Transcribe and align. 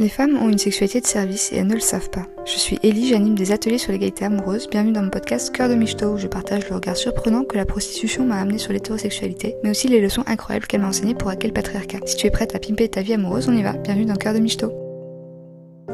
Les 0.00 0.08
femmes 0.08 0.36
ont 0.40 0.48
une 0.48 0.58
sexualité 0.58 1.00
de 1.00 1.06
service 1.08 1.50
et 1.50 1.56
elles 1.56 1.66
ne 1.66 1.74
le 1.74 1.80
savent 1.80 2.10
pas. 2.10 2.24
Je 2.46 2.56
suis 2.56 2.78
Ellie, 2.84 3.08
j'anime 3.08 3.34
des 3.34 3.50
ateliers 3.50 3.78
sur 3.78 3.90
l'égalité 3.90 4.24
amoureuse. 4.24 4.68
Bienvenue 4.70 4.92
dans 4.92 5.02
mon 5.02 5.10
podcast 5.10 5.52
Cœur 5.52 5.68
de 5.68 5.74
Michto 5.74 6.12
où 6.12 6.18
je 6.18 6.28
partage 6.28 6.68
le 6.68 6.76
regard 6.76 6.96
surprenant 6.96 7.42
que 7.42 7.56
la 7.56 7.64
prostitution 7.64 8.24
m'a 8.24 8.40
amené 8.40 8.58
sur 8.58 8.72
l'hétérosexualité, 8.72 9.56
mais 9.64 9.70
aussi 9.70 9.88
les 9.88 10.00
leçons 10.00 10.22
incroyables 10.28 10.68
qu'elle 10.68 10.82
m'a 10.82 10.86
enseignées 10.86 11.16
pour 11.16 11.32
quel 11.36 11.52
patriarcat. 11.52 11.98
Si 12.06 12.14
tu 12.14 12.28
es 12.28 12.30
prête 12.30 12.54
à 12.54 12.60
pimper 12.60 12.88
ta 12.88 13.02
vie 13.02 13.14
amoureuse, 13.14 13.48
on 13.48 13.52
y 13.52 13.62
va. 13.64 13.72
Bienvenue 13.72 14.04
dans 14.04 14.14
Cœur 14.14 14.34
de 14.34 14.38
Michto. 14.38 14.72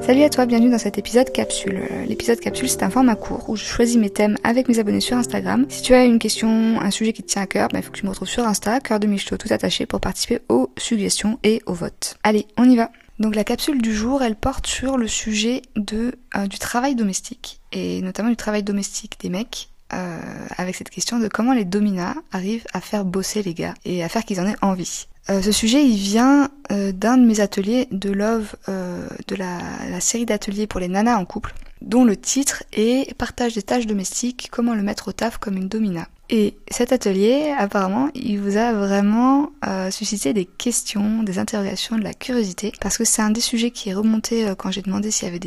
Salut 0.03 0.23
à 0.23 0.29
toi, 0.29 0.45
bienvenue 0.45 0.71
dans 0.71 0.77
cet 0.77 0.99
épisode 0.99 1.33
capsule. 1.33 1.77
Euh, 1.91 2.05
l'épisode 2.05 2.41
capsule, 2.41 2.69
c'est 2.69 2.83
un 2.83 2.91
format 2.91 3.17
court 3.17 3.49
où 3.49 3.57
je 3.57 3.65
choisis 3.65 3.97
mes 3.97 4.11
thèmes 4.11 4.37
avec 4.45 4.69
mes 4.69 4.81
abonnés 4.81 5.01
sur 5.01 5.17
Instagram. 5.17 5.65
Si 5.71 5.81
tu 5.81 5.95
as 5.95 6.05
une 6.05 6.19
question, 6.19 6.79
un 6.79 6.91
sujet 6.91 7.15
qui 7.15 7.23
te 7.23 7.29
tient 7.29 7.43
à 7.43 7.47
cœur, 7.47 7.69
il 7.71 7.75
bah, 7.75 7.81
faut 7.81 7.91
que 7.91 7.99
tu 8.01 8.05
me 8.05 8.11
retrouves 8.11 8.29
sur 8.29 8.47
Insta, 8.47 8.81
cœur 8.81 9.01
de 9.01 9.07
Michto 9.07 9.39
tout 9.39 9.49
attaché 9.51 9.87
pour 9.87 10.01
participer 10.01 10.41
aux 10.51 10.69
suggestions 10.77 11.39
et 11.43 11.63
aux 11.65 11.73
votes. 11.73 12.19
Allez, 12.23 12.47
on 12.59 12.69
y 12.69 12.77
va. 12.77 12.91
Donc 13.19 13.37
la 13.37 13.45
capsule 13.45 13.81
du 13.81 13.95
jour, 13.95 14.23
elle 14.23 14.35
porte 14.35 14.67
sur 14.67 14.97
le 14.97 15.07
sujet 15.07 15.63
de, 15.77 16.15
euh, 16.37 16.47
du 16.47 16.59
travail 16.59 16.95
domestique, 16.95 17.61
et 17.73 18.03
notamment 18.03 18.31
du 18.31 18.37
travail 18.37 18.63
domestique 18.63 19.19
des 19.21 19.29
mecs, 19.29 19.69
euh, 19.93 20.19
avec 20.57 20.75
cette 20.75 20.91
question 20.91 21.19
de 21.19 21.29
comment 21.29 21.53
les 21.53 21.65
dominas 21.65 22.17
arrivent 22.33 22.67
à 22.73 22.81
faire 22.81 23.05
bosser 23.05 23.43
les 23.43 23.55
gars 23.55 23.75
et 23.85 24.03
à 24.03 24.09
faire 24.09 24.25
qu'ils 24.25 24.41
en 24.41 24.47
aient 24.47 24.57
envie. 24.63 25.07
Euh, 25.31 25.43
ce 25.43 25.53
sujet, 25.53 25.85
il 25.85 25.97
vient 25.97 26.49
d'un 26.71 27.19
de 27.19 27.25
mes 27.25 27.41
ateliers 27.41 27.87
de 27.93 28.11
Love, 28.11 28.57
de 28.67 29.37
la, 29.37 29.59
la 29.89 30.01
série 30.01 30.27
d'ateliers 30.27 30.67
pour 30.67 30.81
les 30.81 30.89
nanas 30.89 31.17
en 31.17 31.25
couple, 31.25 31.55
dont 31.81 32.05
le 32.05 32.17
titre 32.17 32.63
est 32.73 33.15
Partage 33.15 33.55
des 33.55 33.63
tâches 33.63 33.87
domestiques, 33.87 34.49
comment 34.51 34.75
le 34.75 34.83
mettre 34.83 35.09
au 35.09 35.13
taf 35.13 35.39
comme 35.39 35.57
une 35.57 35.69
domina. 35.69 36.09
Et 36.31 36.57
cet 36.71 36.93
atelier, 36.93 37.55
apparemment, 37.59 38.09
il 38.15 38.41
vous 38.41 38.57
a 38.57 38.73
vraiment 38.73 39.53
euh, 39.67 39.91
suscité 39.91 40.33
des 40.33 40.47
questions, 40.47 41.23
des 41.23 41.39
interrogations, 41.39 41.99
de 41.99 42.03
la 42.03 42.15
curiosité, 42.15 42.73
parce 42.81 42.97
que 42.97 43.05
c'est 43.05 43.21
un 43.21 43.31
des 43.31 43.43
sujets 43.43 43.71
qui 43.71 43.91
est 43.91 43.95
remonté 43.95 44.49
euh, 44.49 44.55
quand 44.55 44.71
j'ai 44.71 44.81
demandé 44.81 45.11
s'il 45.11 45.29
y 45.29 45.31
avait 45.31 45.39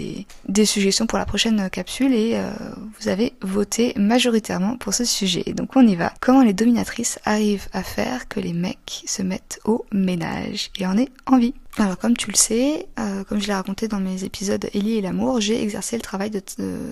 des, 0.48 0.66
suggestions 0.66 1.08
pour 1.08 1.18
la 1.18 1.26
prochaine 1.26 1.62
euh, 1.62 1.70
capsule, 1.70 2.14
et 2.14 2.40
vous 3.00 3.08
avez 3.08 3.34
voté 3.42 3.94
majoritairement 3.98 4.78
pour 4.78 4.94
ce 4.94 5.04
sujet. 5.04 5.44
Donc 5.54 5.76
on 5.76 5.86
y 5.86 5.96
va. 5.96 6.14
Comment 6.20 6.44
les 6.44 6.54
dominatrices 6.54 7.20
arrivent 7.26 7.68
à 7.74 7.82
faire 7.82 8.28
que 8.28 8.40
les 8.40 8.54
mecs 8.54 9.04
se 9.08 9.24
mettent 9.24 9.60
au 9.66 9.86
ménage? 9.92 10.70
Et 10.78 10.86
en 10.86 10.98
aient 10.98 11.10
envie 11.26 11.54
alors 11.80 11.98
comme 11.98 12.18
tu 12.18 12.32
le 12.32 12.36
sais, 12.36 12.88
euh, 13.00 13.24
comme 13.24 13.40
je 13.40 13.48
l'ai 13.48 13.54
raconté 13.54 13.88
dans 13.88 14.00
mes 14.00 14.24
épisodes 14.24 14.68
Ellie 14.74 14.98
et 14.98 15.02
l'amour, 15.02 15.40
j'ai 15.40 15.62
exercé 15.62 15.96
le 15.96 16.02
travail 16.02 16.32
de, 16.32 16.42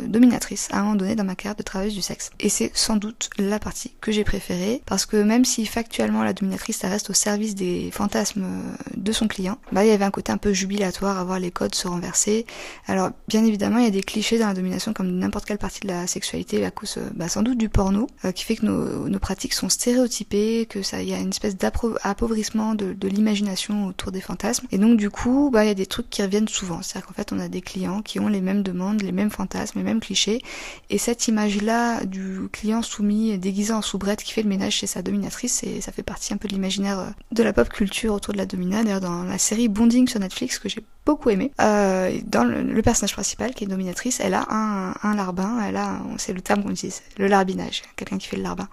dominatrice 0.06 0.68
à 0.72 0.80
un 0.80 0.84
moment 0.84 0.96
donné 0.96 1.16
dans 1.16 1.24
ma 1.24 1.36
carrière 1.36 1.56
de 1.56 1.64
travailleuse 1.64 1.96
du 1.96 2.02
sexe. 2.02 2.30
Et 2.40 2.50
c'est 2.50 2.72
sans 2.76 2.96
doute 2.96 3.30
la 3.40 3.58
partie 3.58 3.94
que 4.00 4.12
j'ai 4.12 4.24
préférée 4.24 4.82
parce 4.86 5.06
que 5.06 5.18
même 5.18 5.44
si 5.44 5.66
factuellement 5.66 6.24
la 6.24 6.34
dominatrice 6.34 6.78
ça 6.78 6.90
reste 6.90 7.10
au 7.10 7.14
service 7.14 7.56
des 7.56 7.90
fantasmes 7.92 8.44
euh, 8.44 8.76
de 8.96 9.12
son 9.12 9.28
client, 9.28 9.58
bah 9.72 9.84
il 9.84 9.90
y 9.90 9.92
avait 9.92 10.06
un 10.06 10.12
côté 10.12 10.32
un 10.32 10.38
peu 10.38 10.54
jubilatoire 10.54 11.18
à 11.18 11.24
voir 11.24 11.40
les 11.40 11.52
codes 11.52 11.74
se 11.74 11.88
renverser. 11.88 12.46
Alors 12.86 13.10
bien 13.28 13.44
évidemment 13.44 13.80
il 13.80 13.86
y 13.86 13.88
a 13.88 13.92
des 13.92 14.04
clichés 14.04 14.38
dans 14.38 14.48
la 14.48 14.54
domination 14.54 14.94
comme 14.94 15.18
n'importe 15.18 15.46
quelle 15.46 15.58
partie 15.58 15.80
de 15.80 15.88
la 15.88 16.06
sexualité 16.06 16.64
à 16.64 16.70
cause 16.70 16.96
euh, 16.98 17.10
bah, 17.16 17.28
sans 17.28 17.42
doute 17.42 17.58
du 17.58 17.70
porno 17.70 18.08
qui 18.36 18.44
fait 18.44 18.56
que 18.56 18.66
nos, 18.66 19.20
pratiques 19.20 19.54
sont 19.54 19.70
stéréotypées, 19.70 20.68
que 20.70 20.84
ça 20.84 21.02
y 21.02 21.14
a 21.14 21.18
une 21.18 21.30
espèce 21.30 21.58
d'appauvrissement 21.58 22.76
de 22.76 23.08
l'imagination 23.08 23.88
autour 23.88 24.12
des 24.12 24.22
fantasmes. 24.22 24.68
Et 24.76 24.78
donc 24.78 24.98
du 24.98 25.10
coup, 25.10 25.52
bah 25.54 25.64
il 25.64 25.70
y 25.70 25.72
a 25.72 25.74
des 25.74 25.86
trucs 25.86 26.10
qui 26.10 26.22
reviennent 26.22 26.50
souvent. 26.50 26.82
C'est-à-dire 26.82 27.08
qu'en 27.08 27.14
fait, 27.14 27.32
on 27.32 27.40
a 27.40 27.48
des 27.48 27.62
clients 27.62 28.02
qui 28.02 28.20
ont 28.20 28.28
les 28.28 28.42
mêmes 28.42 28.62
demandes, 28.62 29.02
les 29.02 29.14
mêmes 29.14 29.30
fantasmes, 29.30 29.80
les 29.80 29.86
mêmes 29.86 30.02
clichés. 30.02 30.42
Et 30.90 30.98
cette 30.98 31.30
image-là 31.30 32.04
du 32.04 32.50
client 32.52 32.82
soumis, 32.82 33.38
déguisé 33.38 33.72
en 33.72 33.82
soubrette, 33.82 34.22
qui 34.22 34.34
fait 34.34 34.44
le 34.44 34.50
ménage 34.50 34.74
chez 34.74 34.86
sa 34.86 35.02
dominatrice, 35.02 35.64
et 35.64 35.80
ça 35.80 35.94
fait 35.94 36.04
partie 36.04 36.34
un 36.34 36.38
peu 36.38 36.50
de 36.50 36.54
l'imaginaire 36.54 37.00
euh, 37.00 37.10
de 37.32 37.42
la 37.42 37.54
pop 37.54 37.70
culture 37.70 38.16
autour 38.16 38.34
de 38.34 38.38
la 38.38 38.46
domina. 38.46 38.84
D'ailleurs, 38.84 39.00
dans 39.00 39.24
la 39.24 39.38
série 39.38 39.70
Bonding 39.70 40.10
sur 40.10 40.20
Netflix, 40.20 40.60
que 40.60 40.68
j'ai 40.68 40.84
beaucoup 41.06 41.30
aimé, 41.30 41.54
euh, 41.62 42.20
dans 42.26 42.44
le, 42.44 42.82
personnage 42.82 43.14
principal, 43.14 43.54
qui 43.54 43.64
est 43.64 43.68
dominatrice, 43.68 44.20
elle 44.20 44.34
a 44.34 44.46
un, 44.50 44.94
un 45.04 45.16
larbin, 45.16 45.58
elle 45.66 45.78
a, 45.78 46.02
c'est 46.18 46.34
le 46.34 46.42
terme 46.42 46.64
qu'on 46.64 46.72
utilise, 46.72 47.02
le 47.18 47.28
larbinage, 47.28 47.84
quelqu'un 47.96 48.18
qui 48.18 48.28
fait 48.28 48.36
le 48.38 48.44
larbin. 48.44 48.68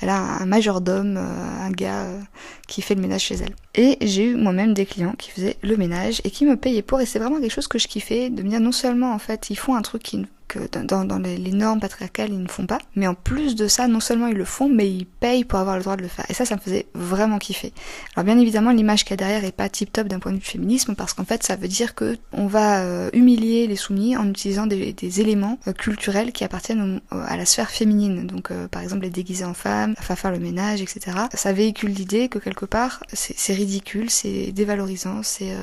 Elle 0.00 0.08
a 0.08 0.18
un 0.18 0.46
majordome, 0.46 1.16
euh, 1.16 1.66
un 1.66 1.70
gars 1.70 2.04
euh, 2.04 2.20
qui 2.66 2.82
fait 2.82 2.94
le 2.94 3.02
ménage 3.02 3.22
chez 3.22 3.36
elle. 3.36 3.54
Et 3.74 3.98
j'ai 4.00 4.24
eu 4.24 4.34
moi-même 4.34 4.74
des 4.74 4.86
clients 4.86 5.14
qui 5.18 5.30
faisaient 5.30 5.56
le 5.62 5.76
ménage 5.76 6.20
et 6.24 6.30
qui 6.30 6.46
me 6.46 6.56
payaient 6.56 6.82
pour, 6.82 7.00
et 7.00 7.06
c'est 7.06 7.18
vraiment 7.18 7.40
quelque 7.40 7.52
chose 7.52 7.68
que 7.68 7.78
je 7.78 7.86
kiffais, 7.86 8.30
de 8.30 8.42
me 8.42 8.58
non 8.58 8.72
seulement 8.72 9.12
en 9.12 9.18
fait 9.18 9.50
ils 9.50 9.56
font 9.56 9.74
un 9.74 9.82
truc 9.82 10.02
qui 10.02 10.26
dans, 10.58 11.04
dans 11.04 11.18
les, 11.18 11.38
normes 11.52 11.80
patriarcales, 11.80 12.30
ils 12.30 12.42
ne 12.42 12.48
font 12.48 12.66
pas. 12.66 12.78
Mais 12.96 13.06
en 13.06 13.14
plus 13.14 13.54
de 13.54 13.68
ça, 13.68 13.88
non 13.88 14.00
seulement 14.00 14.28
ils 14.28 14.36
le 14.36 14.44
font, 14.44 14.68
mais 14.68 14.88
ils 14.88 15.06
payent 15.06 15.44
pour 15.44 15.58
avoir 15.58 15.76
le 15.76 15.82
droit 15.82 15.96
de 15.96 16.02
le 16.02 16.08
faire. 16.08 16.24
Et 16.28 16.34
ça, 16.34 16.44
ça 16.44 16.56
me 16.56 16.60
faisait 16.60 16.86
vraiment 16.94 17.38
kiffer. 17.38 17.72
Alors 18.14 18.24
bien 18.24 18.38
évidemment, 18.38 18.70
l'image 18.70 19.04
qu'il 19.04 19.12
y 19.12 19.14
a 19.14 19.16
derrière 19.16 19.44
est 19.44 19.52
pas 19.52 19.68
tip 19.68 19.92
top 19.92 20.08
d'un 20.08 20.18
point 20.18 20.32
de 20.32 20.38
vue 20.38 20.42
féminisme, 20.42 20.94
parce 20.94 21.12
qu'en 21.12 21.24
fait, 21.24 21.42
ça 21.42 21.56
veut 21.56 21.68
dire 21.68 21.94
que 21.94 22.16
on 22.32 22.46
va 22.46 22.80
euh, 22.80 23.10
humilier 23.12 23.66
les 23.66 23.76
soumis 23.76 24.16
en 24.16 24.28
utilisant 24.28 24.66
des, 24.66 25.20
éléments 25.20 25.58
euh, 25.66 25.72
culturels 25.72 26.32
qui 26.32 26.44
appartiennent 26.44 27.00
à 27.10 27.36
la 27.36 27.44
sphère 27.44 27.70
féminine. 27.70 28.26
Donc, 28.26 28.50
euh, 28.50 28.68
par 28.68 28.82
exemple, 28.82 29.02
les 29.02 29.10
déguiser 29.10 29.44
en 29.44 29.54
femme, 29.54 29.94
faire 29.96 30.30
le 30.30 30.38
ménage, 30.38 30.82
etc. 30.82 31.16
Ça 31.34 31.52
véhicule 31.52 31.90
l'idée 31.90 32.28
que 32.28 32.38
quelque 32.38 32.64
part, 32.64 33.02
c'est 33.12 33.52
ridicule, 33.52 34.10
c'est 34.10 34.52
dévalorisant, 34.52 35.22
c'est 35.22 35.56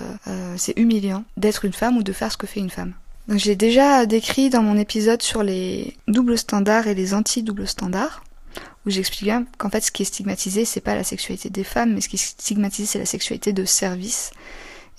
humiliant 0.78 1.24
d'être 1.36 1.66
une 1.66 1.74
femme 1.74 1.98
ou 1.98 2.04
de 2.04 2.14
faire 2.14 2.32
ce 2.32 2.38
que 2.38 2.48
fait 2.48 2.60
une 2.60 2.70
femme. 2.70 2.94
J'ai 3.30 3.58
déjà 3.58 4.06
décrit 4.06 4.50
dans 4.50 4.64
mon 4.64 4.78
épisode 4.78 5.22
sur 5.22 5.44
les 5.44 5.98
doubles 6.08 6.38
standards 6.38 6.88
et 6.88 6.96
les 6.96 7.14
anti-doubles 7.14 7.68
standards, 7.68 8.24
où 8.86 8.90
j'expliquais 8.90 9.40
qu'en 9.58 9.70
fait 9.70 9.82
ce 9.82 9.92
qui 9.92 10.04
est 10.04 10.06
stigmatisé 10.06 10.64
c'est 10.64 10.80
pas 10.80 10.96
la 10.96 11.04
sexualité 11.04 11.50
des 11.50 11.66
femmes, 11.66 11.94
mais 11.94 12.00
ce 12.00 12.08
qui 12.08 12.16
est 12.16 12.20
stigmatisé 12.26 12.88
c'est 12.88 13.00
la 13.00 13.06
sexualité 13.06 13.52
de 13.52 13.66
service. 13.66 14.32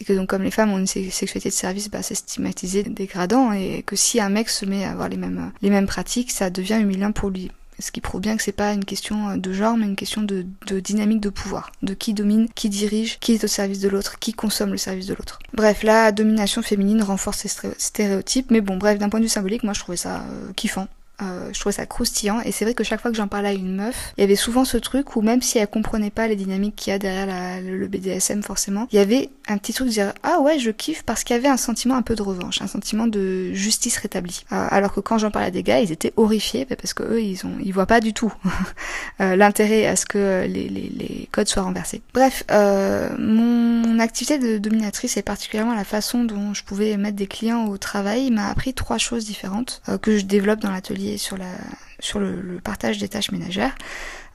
Et 0.00 0.04
que 0.04 0.12
donc 0.12 0.28
comme 0.28 0.42
les 0.42 0.50
femmes 0.50 0.70
ont 0.72 0.78
une 0.78 0.86
sexualité 0.86 1.48
de 1.48 1.54
service, 1.54 1.88
bah, 1.90 2.02
c'est 2.02 2.14
stigmatisé, 2.14 2.82
dégradant, 2.82 3.52
et 3.52 3.82
que 3.82 3.96
si 3.96 4.20
un 4.20 4.28
mec 4.28 4.50
se 4.50 4.66
met 4.66 4.84
à 4.84 4.92
avoir 4.92 5.08
les 5.08 5.16
mêmes, 5.16 5.50
les 5.62 5.70
mêmes 5.70 5.86
pratiques, 5.86 6.30
ça 6.30 6.50
devient 6.50 6.78
humiliant 6.80 7.12
pour 7.12 7.30
lui. 7.30 7.50
Ce 7.78 7.90
qui 7.90 8.00
prouve 8.00 8.20
bien 8.20 8.36
que 8.36 8.42
c'est 8.42 8.52
pas 8.52 8.72
une 8.72 8.84
question 8.84 9.36
de 9.36 9.52
genre, 9.52 9.76
mais 9.76 9.86
une 9.86 9.96
question 9.96 10.22
de, 10.22 10.44
dynamique 10.80 11.20
de 11.20 11.30
pouvoir, 11.30 11.70
de 11.82 11.94
qui 11.94 12.12
domine, 12.12 12.48
qui 12.54 12.68
dirige, 12.68 13.18
qui 13.20 13.32
est 13.32 13.44
au 13.44 13.46
service 13.46 13.80
de 13.80 13.88
l'autre, 13.88 14.18
qui 14.18 14.32
consomme 14.32 14.70
le 14.70 14.78
service 14.78 15.06
de 15.06 15.14
l'autre. 15.14 15.38
Bref, 15.54 15.82
la 15.82 16.10
domination 16.12 16.62
féminine 16.62 17.02
renforce 17.02 17.46
ces 17.46 17.72
stéréotypes, 17.78 18.50
mais 18.50 18.60
bon, 18.60 18.76
bref, 18.76 18.98
d'un 18.98 19.08
point 19.08 19.20
de 19.20 19.24
vue 19.24 19.30
symbolique, 19.30 19.62
moi 19.62 19.74
je 19.74 19.80
trouvais 19.80 19.96
ça 19.96 20.22
euh, 20.22 20.52
kiffant. 20.54 20.88
Euh, 21.20 21.50
je 21.52 21.58
trouvais 21.58 21.72
ça 21.72 21.84
croustillant 21.84 22.40
et 22.44 22.52
c'est 22.52 22.64
vrai 22.64 22.74
que 22.74 22.84
chaque 22.84 23.00
fois 23.00 23.10
que 23.10 23.16
j'en 23.16 23.26
parlais 23.26 23.48
à 23.48 23.52
une 23.52 23.74
meuf, 23.74 24.12
il 24.16 24.20
y 24.20 24.24
avait 24.24 24.36
souvent 24.36 24.64
ce 24.64 24.76
truc 24.76 25.16
où 25.16 25.20
même 25.20 25.42
si 25.42 25.58
elle 25.58 25.66
comprenait 25.66 26.10
pas 26.10 26.28
les 26.28 26.36
dynamiques 26.36 26.76
qu'il 26.76 26.92
y 26.92 26.94
a 26.94 26.98
derrière 27.00 27.26
la, 27.26 27.60
le 27.60 27.88
BDSM 27.88 28.44
forcément, 28.44 28.86
il 28.92 28.96
y 28.96 29.00
avait 29.00 29.28
un 29.48 29.58
petit 29.58 29.72
truc 29.72 29.88
de 29.88 29.92
dire 29.92 30.12
ah 30.22 30.38
ouais 30.40 30.60
je 30.60 30.70
kiffe 30.70 31.02
parce 31.02 31.24
qu'il 31.24 31.34
y 31.34 31.38
avait 31.38 31.48
un 31.48 31.56
sentiment 31.56 31.96
un 31.96 32.02
peu 32.02 32.14
de 32.14 32.22
revanche, 32.22 32.62
un 32.62 32.68
sentiment 32.68 33.08
de 33.08 33.52
justice 33.52 33.96
rétablie. 33.96 34.44
Euh, 34.52 34.66
alors 34.70 34.92
que 34.92 35.00
quand 35.00 35.18
j'en 35.18 35.32
parlais 35.32 35.48
à 35.48 35.50
des 35.50 35.64
gars, 35.64 35.80
ils 35.80 35.90
étaient 35.90 36.12
horrifiés 36.16 36.66
bah, 36.70 36.76
parce 36.76 36.94
que 36.94 37.02
eux 37.02 37.20
ils 37.20 37.44
ont 37.44 37.56
ils 37.64 37.72
voient 37.72 37.86
pas 37.86 37.98
du 37.98 38.12
tout 38.12 38.32
euh, 39.20 39.34
l'intérêt 39.34 39.86
à 39.86 39.96
ce 39.96 40.06
que 40.06 40.46
les, 40.46 40.68
les, 40.68 40.88
les, 40.88 41.28
codes 41.32 41.48
soient 41.48 41.64
renversés. 41.64 42.00
Bref, 42.14 42.44
mon 42.48 43.98
activité 43.98 44.38
de 44.38 44.58
dominatrice 44.58 45.16
et 45.16 45.22
particulièrement 45.22 45.74
la 45.74 45.84
façon 45.84 46.22
dont 46.22 46.54
je 46.54 46.62
pouvais 46.62 46.96
mettre 46.96 47.16
des 47.16 47.26
clients 47.26 47.66
au 47.66 47.76
travail 47.76 48.30
m'a 48.30 48.48
appris 48.48 48.72
trois 48.72 48.98
choses 48.98 49.24
différentes 49.24 49.82
que 50.00 50.16
je 50.16 50.24
développe 50.24 50.60
dans 50.60 50.70
l'atelier 50.70 51.07
sur, 51.16 51.36
le, 51.36 52.60
partage 52.62 52.98
des 52.98 53.08
tâches 53.08 53.30
ménagères. 53.30 53.74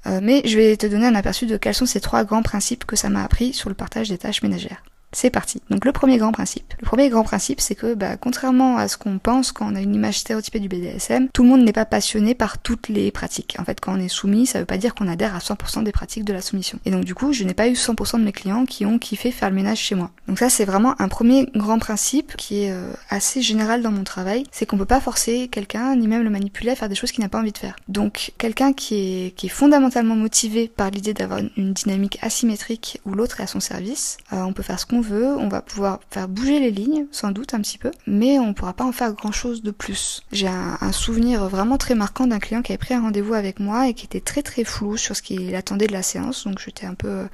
Euh, 0.06 0.20
mais 0.22 0.42
je 0.46 0.58
vais 0.58 0.76
te 0.76 0.86
donner 0.86 1.06
un 1.06 1.16
aperçu 1.16 1.46
de 1.46 1.58
quels 1.58 1.76
sont 1.76 1.86
ces 1.86 2.02
trois 2.02 2.24
grands 2.24 2.42
principes 2.42 2.86
que 2.86 2.96
ça 2.96 3.10
m'a 3.10 3.24
appris 3.24 3.54
sur 3.54 3.70
le 3.70 3.76
partage 3.76 4.10
des 4.10 4.18
tâches 4.18 4.42
ménagères. 4.42 4.84
C'est 5.14 5.30
parti. 5.30 5.62
Donc 5.70 5.86
le 5.86 5.92
premier 5.92 6.18
grand 6.18 6.32
principe. 6.32 6.74
Le 6.82 6.86
premier 6.86 7.10
grand 7.10 7.24
principe, 7.24 7.62
c'est 7.62 7.76
que 7.76 7.94
bah, 7.94 8.18
contrairement 8.18 8.78
à 8.78 8.88
ce 8.88 8.98
qu'on 8.98 9.20
pense 9.20 9.52
quand 9.52 9.72
on 9.72 9.76
a 9.76 9.82
une 9.82 9.96
image 9.96 10.20
stéréotypée 10.20 10.60
du 10.60 10.68
BDSM, 10.68 11.30
tout 11.34 11.44
le 11.44 11.50
monde 11.50 11.64
n'est 11.64 11.74
pas 11.74 11.86
passionné 11.86 12.34
par 12.36 12.58
toutes 12.58 12.90
les 12.90 13.12
pratiques. 13.12 13.56
En 13.60 13.64
fait, 13.64 13.80
quand 13.80 13.96
on 13.96 14.00
est 14.00 14.08
soumis, 14.08 14.46
ça 14.46 14.60
veut 14.60 14.66
pas 14.66 14.78
dire 14.78 14.96
qu'on 14.96 15.08
adhère 15.08 15.36
à 15.36 15.40
100% 15.40 15.84
des 15.84 15.92
pratiques 15.92 16.26
de 16.26 16.34
la 16.34 16.42
soumission. 16.42 16.80
Et 16.86 16.92
donc 16.92 17.06
du 17.06 17.16
coup, 17.16 17.32
je 17.32 17.44
n'ai 17.44 17.54
pas 17.54 17.68
eu 17.68 17.74
100% 17.74 18.20
de 18.20 18.24
mes 18.24 18.32
clients 18.32 18.66
qui 18.66 18.86
ont 18.86 18.98
kiffé 18.98 19.32
faire 19.32 19.50
le 19.50 19.56
ménage 19.56 19.80
chez 19.80 19.96
moi. 19.96 20.12
Donc 20.28 20.40
ça, 20.40 20.50
c'est 20.50 20.66
vraiment 20.66 21.00
un 21.00 21.08
premier 21.08 21.48
grand 21.56 21.80
principe 21.80 22.36
qui 22.36 22.64
est 22.64 22.72
euh, 22.72 22.92
assez 23.10 23.42
général 23.42 23.82
dans 23.82 23.92
mon 23.92 24.04
travail, 24.04 24.44
c'est 24.52 24.66
qu'on 24.66 24.78
peut 24.78 24.86
pas 24.86 25.02
forcer 25.02 25.48
quelqu'un, 25.48 25.96
ni 25.96 26.08
même 26.08 26.24
le 26.24 26.30
manipuler 26.30 26.72
à 26.72 26.76
faire 26.76 26.90
des 26.90 26.96
choses 26.96 27.12
qu'il 27.12 27.24
n'a 27.24 27.30
pas 27.30 27.40
envie 27.40 27.52
de 27.52 27.58
faire. 27.58 27.76
Donc 27.88 28.32
quelqu'un 28.38 28.74
qui 28.74 28.96
est, 28.96 29.36
qui 29.36 29.48
est 29.48 29.50
fondamentalement 29.50 30.16
motivé 30.16 30.68
par 30.68 30.90
l'idée 30.90 31.14
d'avoir 31.14 31.40
une 31.58 31.74
dynamique 31.74 32.18
asymétrique 32.22 33.02
où 33.06 33.14
l'autre 33.14 33.40
est 33.40 33.44
à 33.44 33.48
son 33.48 33.60
service, 33.60 34.18
euh, 34.32 34.42
on 34.42 34.54
peut 34.54 34.64
faire 34.64 34.80
ce 34.80 34.86
qu'on 34.86 35.02
on 35.12 35.48
va 35.48 35.62
pouvoir 35.62 36.00
faire 36.10 36.28
bouger 36.28 36.60
les 36.60 36.72
lignes, 36.72 37.06
sans 37.12 37.32
doute 37.32 37.54
un 37.54 37.62
petit 37.62 37.78
peu, 37.78 37.92
mais 38.08 38.40
on 38.40 38.54
pourra 38.54 38.74
pas 38.74 38.86
en 38.86 38.92
faire 38.92 39.14
grand 39.14 39.32
chose 39.32 39.62
de 39.62 39.72
plus. 39.72 40.24
J'ai 40.32 40.48
un, 40.48 40.92
souvenir 40.92 41.50
vraiment 41.50 41.78
très 41.78 41.96
marquant 41.96 42.28
d'un 42.28 42.40
client 42.40 42.62
qui 42.62 42.72
avait 42.72 42.78
pris 42.78 42.94
un 42.94 43.02
rendez-vous 43.02 43.34
avec 43.34 43.60
moi 43.60 43.88
et 43.88 43.94
qui 43.94 44.06
était 44.06 44.22
très 44.22 44.44
très 44.44 44.64
flou 44.64 44.96
sur 44.96 45.16
ce 45.16 45.22
qu'il 45.22 45.56
attendait 45.56 45.88
de 45.88 45.94
la 45.94 46.04
séance, 46.04 46.46
donc 46.46 46.60
j'étais 46.60 46.86
un 46.86 46.94
peu 46.94 47.28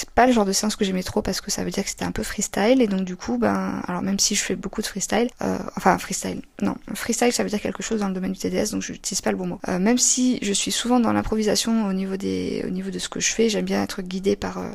c'est 0.00 0.08
pas 0.10 0.26
le 0.26 0.32
genre 0.32 0.46
de 0.46 0.52
séance 0.52 0.76
que 0.76 0.84
j'aimais 0.84 1.02
trop 1.02 1.20
parce 1.20 1.42
que 1.42 1.50
ça 1.50 1.62
veut 1.62 1.70
dire 1.70 1.84
que 1.84 1.90
c'était 1.90 2.06
un 2.06 2.12
peu 2.12 2.22
freestyle 2.22 2.80
et 2.80 2.86
donc 2.86 3.02
du 3.02 3.16
coup 3.16 3.36
ben 3.36 3.82
alors 3.86 4.00
même 4.00 4.18
si 4.18 4.34
je 4.34 4.42
fais 4.42 4.56
beaucoup 4.56 4.80
de 4.80 4.86
freestyle 4.86 5.28
euh, 5.42 5.58
enfin 5.76 5.98
freestyle 5.98 6.40
non 6.62 6.74
freestyle 6.94 7.32
ça 7.32 7.42
veut 7.42 7.50
dire 7.50 7.60
quelque 7.60 7.82
chose 7.82 8.00
dans 8.00 8.08
le 8.08 8.14
domaine 8.14 8.32
du 8.32 8.38
TDS 8.38 8.70
donc 8.72 8.80
je 8.80 8.92
n'utilise 8.92 9.20
pas 9.20 9.30
le 9.30 9.36
bon 9.36 9.46
mot 9.46 9.60
euh, 9.68 9.78
même 9.78 9.98
si 9.98 10.38
je 10.40 10.52
suis 10.52 10.72
souvent 10.72 11.00
dans 11.00 11.12
l'improvisation 11.12 11.86
au 11.86 11.92
niveau 11.92 12.14
au 12.14 12.70
niveau 12.70 12.90
de 12.90 12.98
ce 12.98 13.08
que 13.10 13.20
je 13.20 13.30
fais 13.30 13.50
j'aime 13.50 13.66
bien 13.66 13.82
être 13.82 14.00
guidée 14.00 14.36
par 14.36 14.58
euh, 14.58 14.70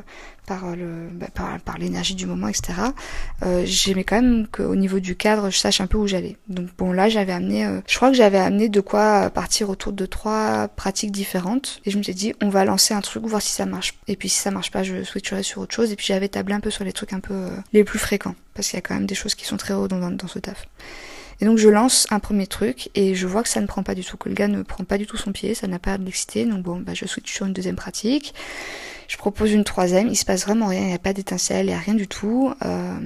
par 0.46 0.76
le 0.76 1.08
bah, 1.12 1.26
par, 1.32 1.78
l'énergie 1.78 2.14
du 2.14 2.26
moment, 2.26 2.48
etc. 2.48 2.72
Euh, 3.44 3.62
j'aimais 3.66 4.04
quand 4.04 4.20
même 4.20 4.46
qu'au 4.46 4.74
niveau 4.74 5.00
du 5.00 5.16
cadre, 5.16 5.50
je 5.50 5.58
sache 5.58 5.80
un 5.80 5.86
peu 5.86 5.98
où 5.98 6.06
j'allais. 6.06 6.36
Donc 6.48 6.68
bon, 6.78 6.92
là, 6.92 7.08
j'avais 7.08 7.32
amené, 7.32 7.66
euh, 7.66 7.80
je 7.86 7.96
crois 7.96 8.10
que 8.10 8.16
j'avais 8.16 8.38
amené 8.38 8.68
de 8.68 8.80
quoi 8.80 9.30
partir 9.30 9.68
autour 9.68 9.92
de 9.92 10.06
trois 10.06 10.68
pratiques 10.68 11.12
différentes. 11.12 11.80
Et 11.84 11.90
je 11.90 11.98
me 11.98 12.02
suis 12.02 12.14
dit, 12.14 12.34
on 12.42 12.48
va 12.48 12.64
lancer 12.64 12.94
un 12.94 13.00
truc, 13.00 13.24
voir 13.24 13.42
si 13.42 13.50
ça 13.50 13.66
marche. 13.66 13.94
Et 14.08 14.16
puis 14.16 14.28
si 14.28 14.38
ça 14.38 14.50
marche 14.50 14.70
pas, 14.70 14.82
je 14.82 15.02
switcherai 15.02 15.42
sur 15.42 15.60
autre 15.60 15.74
chose. 15.74 15.92
Et 15.92 15.96
puis 15.96 16.06
j'avais 16.06 16.28
tablé 16.28 16.54
un 16.54 16.60
peu 16.60 16.70
sur 16.70 16.84
les 16.84 16.92
trucs 16.92 17.12
un 17.12 17.20
peu 17.20 17.34
euh, 17.34 17.50
les 17.72 17.84
plus 17.84 17.98
fréquents, 17.98 18.34
parce 18.54 18.68
qu'il 18.68 18.76
y 18.76 18.78
a 18.78 18.82
quand 18.82 18.94
même 18.94 19.06
des 19.06 19.14
choses 19.14 19.34
qui 19.34 19.44
sont 19.44 19.56
très 19.56 19.74
redondantes 19.74 20.16
dans 20.16 20.28
ce 20.28 20.38
taf. 20.38 20.66
Et 21.40 21.44
donc 21.44 21.58
je 21.58 21.68
lance 21.68 22.06
un 22.10 22.18
premier 22.18 22.46
truc 22.46 22.90
et 22.94 23.14
je 23.14 23.26
vois 23.26 23.42
que 23.42 23.48
ça 23.48 23.60
ne 23.60 23.66
prend 23.66 23.82
pas 23.82 23.94
du 23.94 24.04
tout, 24.04 24.16
que 24.16 24.28
le 24.28 24.34
gars 24.34 24.48
ne 24.48 24.62
prend 24.62 24.84
pas 24.84 24.98
du 24.98 25.06
tout 25.06 25.16
son 25.16 25.32
pied, 25.32 25.54
ça 25.54 25.66
n'a 25.66 25.78
pas 25.78 25.98
de 25.98 26.04
l'exciter. 26.04 26.44
Donc 26.46 26.62
bon, 26.62 26.80
bah 26.80 26.94
je 26.94 27.06
switch 27.06 27.32
sur 27.32 27.46
une 27.46 27.52
deuxième 27.52 27.76
pratique. 27.76 28.34
Je 29.08 29.16
propose 29.16 29.52
une 29.52 29.64
troisième, 29.64 30.08
il 30.08 30.16
se 30.16 30.24
passe 30.24 30.44
vraiment 30.44 30.66
rien, 30.66 30.80
il 30.80 30.86
n'y 30.88 30.94
a 30.94 30.98
pas 30.98 31.12
d'étincelle, 31.12 31.66
il 31.66 31.68
n'y 31.68 31.74
a 31.74 31.78
rien 31.78 31.94
du 31.94 32.08
tout. 32.08 32.52
Euh, 32.64 32.98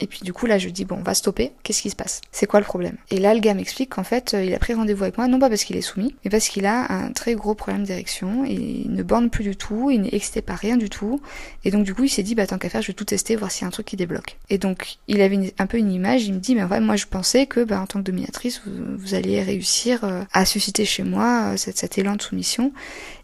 et 0.00 0.06
puis 0.06 0.20
du 0.22 0.32
coup 0.32 0.46
là 0.46 0.58
je 0.58 0.68
dis 0.68 0.84
bon 0.84 0.96
on 1.00 1.02
va 1.02 1.14
stopper, 1.14 1.52
qu'est-ce 1.62 1.82
qui 1.82 1.90
se 1.90 1.96
passe? 1.96 2.20
C'est 2.32 2.46
quoi 2.46 2.60
le 2.60 2.66
problème? 2.66 2.96
Et 3.10 3.18
là 3.18 3.34
le 3.34 3.40
gars 3.40 3.54
m'explique 3.54 3.90
qu'en 3.90 4.04
fait 4.04 4.34
euh, 4.34 4.44
il 4.44 4.54
a 4.54 4.58
pris 4.58 4.74
rendez-vous 4.74 5.04
avec 5.04 5.18
moi 5.18 5.28
non 5.28 5.38
pas 5.38 5.48
parce 5.48 5.64
qu'il 5.64 5.76
est 5.76 5.82
soumis, 5.82 6.14
mais 6.24 6.30
parce 6.30 6.48
qu'il 6.48 6.66
a 6.66 6.92
un 6.92 7.12
très 7.12 7.34
gros 7.34 7.54
problème 7.54 7.84
d'érection, 7.84 8.44
il 8.44 8.92
ne 8.92 9.02
borne 9.02 9.30
plus 9.30 9.44
du 9.44 9.56
tout, 9.56 9.90
il 9.90 10.02
n'est 10.02 10.10
excité 10.12 10.42
par 10.42 10.58
rien 10.58 10.76
du 10.76 10.90
tout, 10.90 11.20
et 11.64 11.70
donc 11.70 11.84
du 11.84 11.94
coup 11.94 12.04
il 12.04 12.08
s'est 12.08 12.22
dit 12.22 12.34
bah 12.34 12.46
tant 12.46 12.58
qu'à 12.58 12.68
faire 12.68 12.82
je 12.82 12.88
vais 12.88 12.92
tout 12.92 13.04
tester, 13.04 13.36
voir 13.36 13.50
s'il 13.50 13.62
y 13.62 13.64
a 13.64 13.68
un 13.68 13.72
truc 13.72 13.86
qui 13.86 13.96
débloque. 13.96 14.36
Et 14.50 14.58
donc 14.58 14.96
il 15.08 15.20
avait 15.20 15.54
un 15.58 15.66
peu 15.66 15.78
une 15.78 15.92
image, 15.92 16.24
il 16.24 16.34
me 16.34 16.38
dit 16.38 16.54
mais 16.54 16.62
en 16.62 16.80
moi 16.80 16.96
je 16.96 17.06
pensais 17.06 17.46
que 17.46 17.64
bah, 17.64 17.80
en 17.80 17.86
tant 17.86 17.98
que 18.00 18.04
dominatrice 18.04 18.62
vous, 18.66 19.14
alliez 19.14 19.42
réussir 19.42 20.04
euh, 20.04 20.22
à 20.32 20.44
susciter 20.44 20.84
chez 20.84 21.02
moi 21.02 21.52
euh, 21.52 21.56
cet 21.56 21.98
élan 21.98 22.16
de 22.16 22.22
soumission, 22.22 22.72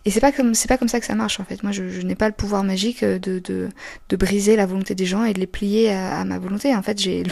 et 0.05 0.11
c'est 0.11 0.21
pas 0.21 0.33
comme 0.33 0.55
c'est 0.55 0.69
pas 0.69 0.77
comme 0.77 0.89
ça 0.89 1.01
que 1.01 1.07
ça 1.07 1.15
marche 1.15 1.41
en 1.41 1.45
fait. 1.45 1.63
Moi, 1.63 1.73
je, 1.73 1.83
n'ai 2.03 2.15
pas 2.15 2.29
le 2.29 2.35
pouvoir 2.35 2.63
magique 2.63 3.03
de, 3.03 3.39
de, 3.39 3.69
de, 4.09 4.17
briser 4.17 4.55
la 4.55 4.67
volonté 4.67 4.95
des 4.95 5.07
gens 5.07 5.25
et 5.25 5.33
de 5.33 5.41
les 5.41 5.47
plier 5.47 5.91
à, 5.91 6.25
ma 6.25 6.39
volonté. 6.39 6.75
En 6.75 6.83
fait, 6.83 7.01
j'ai 7.01 7.25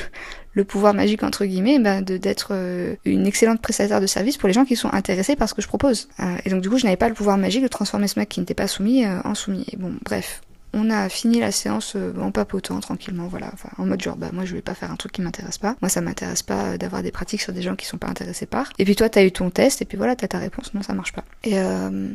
le, 0.55 0.65
pouvoir 0.65 0.95
magique 0.95 1.23
entre 1.23 1.45
guillemets 1.45 1.79
ben, 1.79 2.01
de 2.01 2.17
d'être 2.17 2.49
euh, 2.53 2.97
une 3.05 3.27
excellente 3.27 3.61
prestataire 3.61 4.01
de 4.01 4.07
service 4.07 4.39
pour 4.39 4.47
les 4.47 4.55
gens 4.55 4.65
qui 4.65 4.77
sont 4.77 4.93
intéressés 4.93 5.37
par 5.37 5.49
ce 5.49 5.55
que 5.55 5.61
je 5.61 5.69
propose. 5.69 6.09
Euh, 6.21 6.37
et 6.45 6.51
donc 6.51 6.63
du 6.63 6.71
coup, 6.71 6.79
je 6.79 6.85
n'avais 6.85 6.97
pas 6.97 7.09
le 7.09 7.15
pouvoir 7.15 7.37
magique 7.37 7.63
de 7.63 7.69
transformer 7.69 8.09
ce 8.09 8.19
mec 8.19 8.31
qui 8.31 8.41
n'était 8.41 8.55
pas 8.55 8.69
soumis 8.69 9.05
euh, 9.05 9.21
en 9.25 9.35
soumis. 9.35 9.67
Et 9.73 9.77
bon, 9.77 9.93
bref, 10.03 10.41
on 10.75 10.91
a 10.91 11.09
fini 11.09 11.41
la 11.41 11.53
séance 11.53 11.95
euh, 11.97 12.13
en 12.21 12.31
papotant 12.31 12.81
tranquillement, 12.81 13.27
voilà, 13.29 13.53
en 13.79 13.85
mode 13.85 14.01
genre 14.01 14.17
bah 14.17 14.31
moi 14.33 14.45
je 14.45 14.55
vais 14.55 14.63
pas 14.63 14.75
faire 14.75 14.91
un 14.91 14.97
truc 14.97 15.13
qui 15.13 15.23
m'intéresse 15.23 15.59
pas. 15.59 15.77
Moi 15.83 15.89
ça 15.89 16.01
m'intéresse 16.01 16.43
pas 16.43 16.65
euh, 16.65 16.79
d'avoir 16.79 17.03
des 17.03 17.11
pratiques 17.11 17.43
sur 17.43 17.53
des 17.53 17.63
gens 17.63 17.77
qui 17.77 17.87
sont 17.87 17.99
pas 17.99 18.09
intéressés 18.09 18.47
par. 18.47 18.73
Et 18.79 18.85
puis 18.85 18.97
toi 18.97 19.09
t'as 19.09 19.25
eu 19.25 19.33
ton 19.33 19.51
test 19.51 19.83
et 19.83 19.85
puis 19.85 19.99
voilà 19.99 20.17
t'as 20.17 20.29
ta 20.29 20.39
réponse. 20.39 20.73
Non 20.75 20.83
ça 20.83 20.95
marche 20.95 21.13
pas. 21.13 21.25
Et 21.45 21.59
euh, 21.59 22.09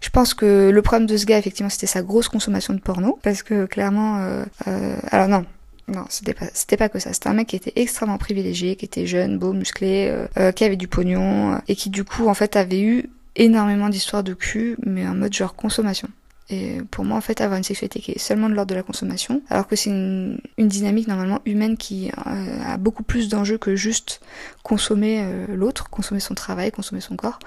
je 0.00 0.10
pense 0.10 0.34
que 0.34 0.70
le 0.70 0.82
problème 0.82 1.06
de 1.06 1.16
ce 1.16 1.26
gars 1.26 1.38
effectivement 1.38 1.70
c'était 1.70 1.86
sa 1.86 2.02
grosse 2.02 2.28
consommation 2.28 2.72
de 2.72 2.80
porno 2.80 3.18
parce 3.22 3.42
que 3.42 3.66
clairement, 3.66 4.18
euh, 4.18 4.44
euh, 4.66 4.96
alors 5.10 5.28
non, 5.28 5.44
non, 5.88 6.04
c'était 6.08 6.34
pas, 6.34 6.46
c'était 6.54 6.76
pas 6.76 6.88
que 6.88 6.98
ça. 6.98 7.12
C'était 7.12 7.28
un 7.28 7.34
mec 7.34 7.48
qui 7.48 7.56
était 7.56 7.72
extrêmement 7.76 8.18
privilégié, 8.18 8.76
qui 8.76 8.84
était 8.86 9.06
jeune, 9.06 9.38
beau, 9.38 9.52
musclé, 9.52 10.14
qui 10.54 10.64
avait 10.64 10.76
du 10.76 10.88
pognon 10.88 11.60
et 11.68 11.74
qui 11.74 11.90
du 11.90 12.04
coup 12.04 12.28
en 12.28 12.34
fait 12.34 12.56
avait 12.56 12.80
eu 12.80 13.10
énormément 13.36 13.88
d'histoires 13.88 14.22
de 14.22 14.34
cul, 14.34 14.76
mais 14.84 15.06
en 15.06 15.14
mode 15.14 15.32
genre 15.32 15.54
consommation. 15.54 16.08
Et 16.48 16.78
pour 16.90 17.04
moi, 17.04 17.16
en 17.16 17.20
fait, 17.20 17.40
avoir 17.40 17.58
une 17.58 17.64
sexualité 17.64 18.00
qui 18.00 18.10
est 18.10 18.18
seulement 18.18 18.48
de 18.48 18.54
l'ordre 18.54 18.70
de 18.70 18.74
la 18.74 18.82
consommation, 18.82 19.40
alors 19.50 19.68
que 19.68 19.76
c'est 19.76 19.90
une, 19.90 20.40
dynamique 20.58 21.06
normalement 21.06 21.40
humaine 21.46 21.76
qui 21.76 22.10
euh, 22.26 22.62
a 22.64 22.76
beaucoup 22.76 23.04
plus 23.04 23.28
d'enjeux 23.28 23.56
que 23.56 23.76
juste 23.76 24.20
consommer 24.64 25.22
euh, 25.22 25.46
l'autre, 25.48 25.88
consommer 25.90 26.20
son 26.20 26.34
travail, 26.34 26.72
consommer 26.72 27.00
son 27.00 27.14
corps, 27.14 27.38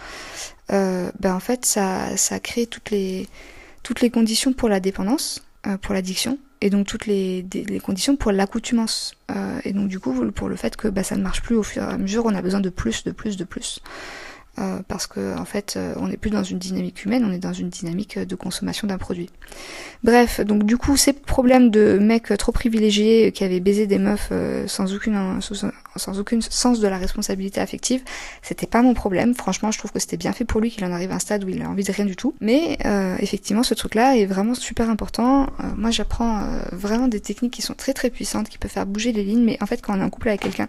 euh, 0.71 1.11
ben 1.19 1.35
en 1.35 1.41
fait, 1.41 1.65
ça, 1.65 2.15
ça 2.15 2.39
crée 2.39 2.65
toutes 2.65 2.91
les, 2.91 3.27
toutes 3.83 3.99
les 3.99 4.09
conditions 4.09 4.53
pour 4.53 4.69
la 4.69 4.79
dépendance, 4.79 5.45
pour 5.81 5.93
l'addiction, 5.93 6.39
et 6.61 6.69
donc 6.69 6.87
toutes 6.87 7.05
les, 7.05 7.45
les 7.53 7.79
conditions 7.79 8.15
pour 8.15 8.31
l'accoutumance. 8.31 9.15
et 9.63 9.71
donc 9.71 9.87
du 9.87 9.99
coup, 9.99 10.13
pour 10.31 10.49
le 10.49 10.55
fait 10.55 10.75
que 10.75 10.89
bah, 10.89 11.03
ça 11.03 11.15
ne 11.15 11.21
marche 11.21 11.41
plus 11.41 11.55
au 11.55 11.63
fur 11.63 11.83
et 11.83 11.85
à 11.85 11.97
mesure, 11.97 12.25
on 12.25 12.35
a 12.35 12.41
besoin 12.41 12.59
de 12.59 12.69
plus, 12.69 13.03
de 13.03 13.11
plus, 13.11 13.37
de 13.37 13.45
plus. 13.45 13.81
Euh, 14.59 14.81
parce 14.87 15.07
que 15.07 15.35
en 15.35 15.45
fait 15.45 15.73
euh, 15.77 15.95
on 15.97 16.09
n'est 16.09 16.17
plus 16.17 16.29
dans 16.29 16.43
une 16.43 16.59
dynamique 16.59 17.05
humaine, 17.05 17.25
on 17.27 17.31
est 17.31 17.39
dans 17.39 17.53
une 17.53 17.69
dynamique 17.69 18.19
de 18.19 18.35
consommation 18.35 18.87
d'un 18.87 18.99
produit. 18.99 19.31
Bref, 20.03 20.41
donc 20.41 20.63
du 20.63 20.77
coup 20.77 20.95
ces 20.95 21.11
problèmes 21.11 21.71
de 21.71 21.97
mecs 21.99 22.37
trop 22.37 22.51
privilégiés 22.51 23.31
qui 23.31 23.43
avaient 23.43 23.59
baisé 23.59 23.87
des 23.87 23.97
meufs 23.97 24.29
euh, 24.31 24.67
sans 24.67 24.93
aucune 24.93 25.39
sans 25.95 26.19
aucune 26.19 26.43
sens 26.43 26.79
de 26.79 26.87
la 26.87 26.99
responsabilité 26.99 27.61
affective, 27.61 28.03
c'était 28.43 28.67
pas 28.67 28.83
mon 28.83 28.93
problème. 28.93 29.33
Franchement, 29.33 29.71
je 29.71 29.79
trouve 29.79 29.91
que 29.91 29.97
c'était 29.97 30.17
bien 30.17 30.33
fait 30.33 30.45
pour 30.45 30.61
lui 30.61 30.69
qu'il 30.69 30.85
en 30.85 30.91
arrive 30.91 31.11
à 31.11 31.15
un 31.15 31.19
stade 31.19 31.43
où 31.43 31.49
il 31.49 31.59
a 31.63 31.67
envie 31.67 31.83
de 31.83 31.91
rien 31.91 32.05
du 32.05 32.15
tout. 32.15 32.35
Mais 32.39 32.77
effectivement, 33.19 33.63
ce 33.63 33.75
truc-là 33.75 34.17
est 34.17 34.25
vraiment 34.25 34.55
super 34.55 34.89
important. 34.89 35.47
moi, 35.77 35.91
j'apprends 35.91 36.47
vraiment 36.71 37.07
des 37.07 37.19
techniques 37.19 37.53
qui 37.53 37.61
sont 37.61 37.75
très 37.75 37.93
très 37.93 38.09
puissantes, 38.09 38.49
qui 38.49 38.57
peuvent 38.57 38.71
faire 38.71 38.87
bouger 38.87 39.11
les 39.11 39.23
lignes. 39.23 39.43
Mais 39.43 39.57
en 39.61 39.67
fait, 39.67 39.83
quand 39.83 39.95
on 39.95 40.01
est 40.01 40.03
en 40.03 40.09
couple 40.09 40.29
avec 40.29 40.41
quelqu'un 40.41 40.67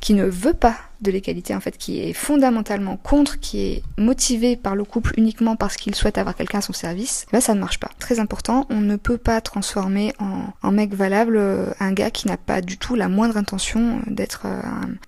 qui 0.00 0.14
ne 0.14 0.24
veut 0.24 0.54
pas 0.54 0.76
de 1.00 1.10
l'égalité 1.10 1.54
en 1.54 1.60
fait 1.60 1.76
qui 1.76 2.00
est 2.00 2.12
fondamentalement 2.12 2.96
contre, 2.96 3.38
qui 3.40 3.60
est 3.60 3.82
motivé 3.98 4.56
par 4.56 4.76
le 4.76 4.84
couple 4.84 5.12
uniquement 5.16 5.56
parce 5.56 5.76
qu'il 5.76 5.94
souhaite 5.94 6.18
avoir 6.18 6.34
quelqu'un 6.34 6.58
à 6.58 6.62
son 6.62 6.72
service, 6.72 7.26
là 7.32 7.40
ça 7.40 7.54
ne 7.54 7.60
marche 7.60 7.80
pas. 7.80 7.90
Très 7.98 8.18
important, 8.18 8.66
on 8.70 8.80
ne 8.80 8.96
peut 8.96 9.18
pas 9.18 9.40
transformer 9.40 10.12
en, 10.18 10.72
mec 10.72 10.94
valable 10.94 11.36
euh, 11.38 11.70
un 11.80 11.92
gars 11.92 12.10
qui 12.10 12.28
n'a 12.28 12.36
pas 12.36 12.60
du 12.60 12.76
tout 12.76 12.96
la 12.96 13.08
moindre 13.08 13.36
intention 13.36 14.00
d'être 14.06 14.42
euh, 14.44 14.60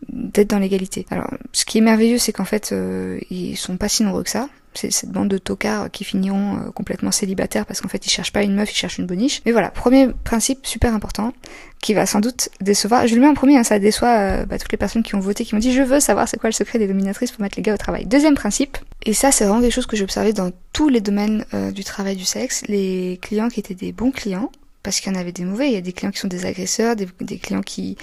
d'être 0.08 0.48
dans 0.48 0.58
l'égalité. 0.58 1.06
Alors 1.10 1.30
ce 1.52 1.64
qui 1.64 1.78
est 1.78 1.82
merveilleux 1.82 2.18
c'est 2.18 2.32
qu'en 2.32 2.44
fait 2.44 2.70
euh, 2.72 3.18
ils 3.30 3.56
sont 3.56 3.76
pas 3.76 3.88
si 3.88 4.02
nombreux 4.02 4.22
que 4.22 4.30
ça 4.30 4.48
cette 4.74 5.10
bande 5.10 5.28
de 5.28 5.38
tocards 5.38 5.90
qui 5.90 6.04
finiront 6.04 6.56
euh, 6.56 6.70
complètement 6.70 7.10
célibataires 7.10 7.66
parce 7.66 7.80
qu'en 7.80 7.88
fait 7.88 8.06
ils 8.06 8.10
cherchent 8.10 8.32
pas 8.32 8.42
une 8.42 8.54
meuf, 8.54 8.70
ils 8.70 8.76
cherchent 8.76 8.98
une 8.98 9.06
boniche. 9.06 9.40
Mais 9.46 9.52
voilà, 9.52 9.70
premier 9.70 10.08
principe 10.24 10.66
super 10.66 10.94
important 10.94 11.32
qui 11.80 11.94
va 11.94 12.06
sans 12.06 12.20
doute 12.20 12.48
décevoir. 12.60 13.06
Je 13.06 13.14
le 13.14 13.20
mets 13.20 13.28
en 13.28 13.34
premier, 13.34 13.56
hein, 13.56 13.64
ça 13.64 13.78
déçoit 13.78 14.18
euh, 14.18 14.46
bah, 14.46 14.58
toutes 14.58 14.72
les 14.72 14.78
personnes 14.78 15.02
qui 15.02 15.14
ont 15.14 15.20
voté, 15.20 15.44
qui 15.44 15.54
m'ont 15.54 15.60
dit 15.60 15.72
je 15.72 15.82
veux 15.82 16.00
savoir 16.00 16.28
c'est 16.28 16.38
quoi 16.38 16.48
le 16.48 16.54
secret 16.54 16.78
des 16.78 16.86
dominatrices 16.86 17.32
pour 17.32 17.42
mettre 17.42 17.56
les 17.56 17.62
gars 17.62 17.74
au 17.74 17.78
travail. 17.78 18.06
Deuxième 18.06 18.34
principe, 18.34 18.78
et 19.04 19.14
ça 19.14 19.32
c'est 19.32 19.44
vraiment 19.44 19.60
quelque 19.60 19.74
chose 19.74 19.86
que 19.86 19.96
j'ai 19.96 20.04
observé 20.04 20.32
dans 20.32 20.50
tous 20.72 20.88
les 20.88 21.00
domaines 21.00 21.44
euh, 21.54 21.70
du 21.70 21.84
travail 21.84 22.16
du 22.16 22.24
sexe, 22.24 22.62
les 22.68 23.18
clients 23.22 23.48
qui 23.48 23.60
étaient 23.60 23.74
des 23.74 23.92
bons 23.92 24.10
clients, 24.10 24.50
parce 24.82 25.00
qu'il 25.00 25.12
y 25.12 25.16
en 25.16 25.18
avait 25.18 25.32
des 25.32 25.44
mauvais. 25.44 25.68
Il 25.68 25.74
y 25.74 25.76
a 25.76 25.80
des 25.80 25.92
clients 25.92 26.10
qui 26.10 26.18
sont 26.18 26.28
des 26.28 26.46
agresseurs, 26.46 26.96
des, 26.96 27.38
clients 27.38 27.62
qui 27.62 27.98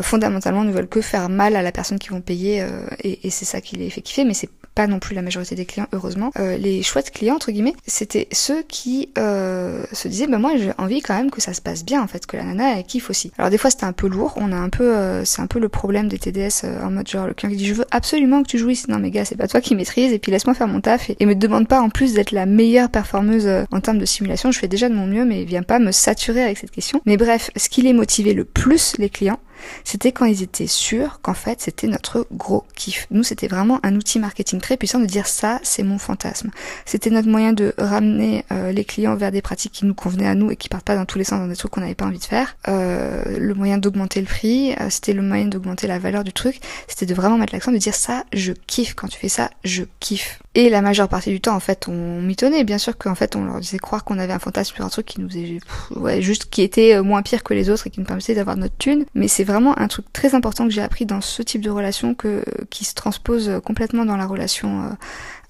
fondamentalement 0.00 0.62
ne 0.62 0.70
veulent 0.70 0.86
que 0.86 1.00
faire 1.00 1.28
mal 1.28 1.56
à 1.56 1.62
la 1.62 1.72
personne 1.72 1.98
qui 1.98 2.10
vont 2.10 2.20
payer, 2.20 2.64
et, 3.02 3.26
et 3.26 3.30
c'est 3.30 3.46
ça 3.46 3.60
qui 3.60 3.76
les 3.76 3.90
fait 3.90 4.02
kiffer. 4.02 4.24
Mais 4.24 4.34
c'est 4.34 4.50
non 4.86 4.98
plus 4.98 5.14
la 5.14 5.22
majorité 5.22 5.54
des 5.54 5.64
clients, 5.64 5.86
heureusement. 5.92 6.30
Euh, 6.38 6.56
les 6.56 6.82
chouettes 6.82 7.10
clients, 7.10 7.36
entre 7.36 7.52
guillemets, 7.52 7.74
c'était 7.86 8.28
ceux 8.32 8.62
qui 8.62 9.10
euh, 9.18 9.84
se 9.92 10.08
disaient, 10.08 10.26
bah 10.26 10.38
moi 10.38 10.52
j'ai 10.56 10.72
envie 10.78 11.00
quand 11.00 11.16
même 11.16 11.30
que 11.30 11.40
ça 11.40 11.54
se 11.54 11.60
passe 11.60 11.84
bien, 11.84 12.02
en 12.02 12.06
fait, 12.06 12.26
que 12.26 12.36
la 12.36 12.44
nana 12.44 12.82
kiffe 12.82 13.10
aussi. 13.10 13.32
Alors 13.38 13.50
des 13.50 13.58
fois 13.58 13.70
c'était 13.70 13.84
un 13.84 13.92
peu 13.92 14.08
lourd, 14.08 14.34
on 14.36 14.52
a 14.52 14.56
un 14.56 14.68
peu, 14.68 14.96
euh, 14.96 15.24
c'est 15.24 15.42
un 15.42 15.46
peu 15.46 15.58
le 15.58 15.68
problème 15.68 16.08
des 16.08 16.18
TDS 16.18 16.66
en 16.82 16.90
mode 16.90 17.08
genre 17.08 17.26
le 17.26 17.34
client 17.34 17.50
qui 17.50 17.56
dit 17.56 17.66
je 17.66 17.74
veux 17.74 17.86
absolument 17.90 18.42
que 18.42 18.48
tu 18.48 18.58
jouisses. 18.58 18.88
Non 18.88 18.98
mais 18.98 19.10
gars, 19.10 19.24
c'est 19.24 19.36
pas 19.36 19.48
toi 19.48 19.60
qui 19.60 19.74
maîtrise 19.74 20.12
et 20.12 20.18
puis 20.18 20.32
laisse-moi 20.32 20.54
faire 20.54 20.68
mon 20.68 20.80
taf 20.80 21.10
et, 21.10 21.16
et 21.20 21.26
me 21.26 21.34
demande 21.34 21.68
pas 21.68 21.80
en 21.80 21.90
plus 21.90 22.12
d'être 22.12 22.32
la 22.32 22.46
meilleure 22.46 22.90
performeuse 22.90 23.48
en 23.70 23.80
termes 23.80 23.98
de 23.98 24.06
simulation. 24.06 24.50
Je 24.50 24.58
fais 24.58 24.68
déjà 24.68 24.88
de 24.88 24.94
mon 24.94 25.06
mieux, 25.06 25.24
mais 25.24 25.44
viens 25.44 25.62
pas 25.62 25.78
me 25.78 25.92
saturer 25.92 26.42
avec 26.42 26.58
cette 26.58 26.70
question. 26.70 27.00
Mais 27.06 27.16
bref, 27.16 27.50
ce 27.56 27.68
qui 27.68 27.82
les 27.82 27.92
motivait 27.92 28.34
le 28.34 28.44
plus 28.44 28.96
les 28.98 29.08
clients, 29.10 29.38
c'était 29.84 30.12
quand 30.12 30.24
ils 30.24 30.42
étaient 30.42 30.66
sûrs 30.66 31.20
qu'en 31.22 31.34
fait 31.34 31.60
c'était 31.60 31.86
notre 31.86 32.26
gros 32.32 32.64
kiff. 32.74 33.06
Nous 33.10 33.22
c'était 33.22 33.48
vraiment 33.48 33.80
un 33.82 33.94
outil 33.96 34.18
marketing 34.18 34.60
très 34.60 34.76
puissant 34.76 35.00
de 35.00 35.06
dire 35.06 35.26
ça 35.26 35.60
c'est 35.62 35.82
mon 35.82 35.98
fantasme. 35.98 36.50
C'était 36.84 37.10
notre 37.10 37.28
moyen 37.28 37.52
de 37.52 37.74
ramener 37.78 38.44
euh, 38.52 38.72
les 38.72 38.84
clients 38.84 39.16
vers 39.16 39.30
des 39.30 39.42
pratiques 39.42 39.72
qui 39.72 39.84
nous 39.84 39.94
convenaient 39.94 40.26
à 40.26 40.34
nous 40.34 40.50
et 40.50 40.56
qui 40.56 40.68
partent 40.68 40.86
pas 40.86 40.96
dans 40.96 41.06
tous 41.06 41.18
les 41.18 41.24
sens 41.24 41.40
dans 41.40 41.48
des 41.48 41.56
trucs 41.56 41.70
qu'on 41.70 41.80
n'avait 41.80 41.94
pas 41.94 42.06
envie 42.06 42.18
de 42.18 42.24
faire. 42.24 42.56
Euh, 42.68 43.38
le 43.38 43.54
moyen 43.54 43.78
d'augmenter 43.78 44.20
le 44.20 44.26
prix, 44.26 44.72
euh, 44.80 44.90
c'était 44.90 45.12
le 45.12 45.22
moyen 45.22 45.46
d'augmenter 45.46 45.86
la 45.86 45.98
valeur 45.98 46.24
du 46.24 46.32
truc. 46.32 46.60
C'était 46.88 47.06
de 47.06 47.14
vraiment 47.14 47.38
mettre 47.38 47.52
l'accent 47.52 47.72
de 47.72 47.78
dire 47.78 47.94
ça 47.94 48.24
je 48.32 48.52
kiffe 48.66 48.94
quand 48.94 49.08
tu 49.08 49.18
fais 49.18 49.28
ça 49.28 49.50
je 49.64 49.84
kiffe. 50.00 50.40
Et 50.56 50.68
la 50.68 50.82
majeure 50.82 51.08
partie 51.08 51.30
du 51.30 51.40
temps, 51.40 51.54
en 51.54 51.60
fait, 51.60 51.86
on 51.86 52.20
mitonnait. 52.20 52.64
Bien 52.64 52.78
sûr 52.78 52.98
qu'en 52.98 53.14
fait, 53.14 53.36
on 53.36 53.44
leur 53.44 53.60
disait 53.60 53.78
croire 53.78 54.02
qu'on 54.02 54.18
avait 54.18 54.32
un 54.32 54.40
fantasme 54.40 54.74
sur 54.74 54.84
un 54.84 54.88
truc 54.88 55.06
qui 55.06 55.20
nous 55.20 55.36
est, 55.36 55.60
ouais, 55.94 56.20
juste 56.20 56.50
qui 56.50 56.62
était 56.62 56.94
euh, 56.94 57.04
moins 57.04 57.22
pire 57.22 57.44
que 57.44 57.54
les 57.54 57.70
autres 57.70 57.86
et 57.86 57.90
qui 57.90 58.00
nous 58.00 58.06
permettait 58.06 58.34
d'avoir 58.34 58.56
notre 58.56 58.76
thune. 58.76 59.04
Mais 59.14 59.28
c'est 59.28 59.44
vraiment 59.44 59.78
un 59.78 59.86
truc 59.86 60.12
très 60.12 60.34
important 60.34 60.66
que 60.66 60.74
j'ai 60.74 60.82
appris 60.82 61.06
dans 61.06 61.20
ce 61.20 61.42
type 61.42 61.60
de 61.60 61.70
relation 61.70 62.14
que, 62.14 62.44
qui 62.68 62.84
se 62.84 62.94
transpose 62.94 63.60
complètement 63.64 64.04
dans 64.04 64.16
la 64.16 64.26
relation 64.26 64.82
euh, 64.82 64.88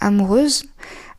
amoureuse. 0.01 0.65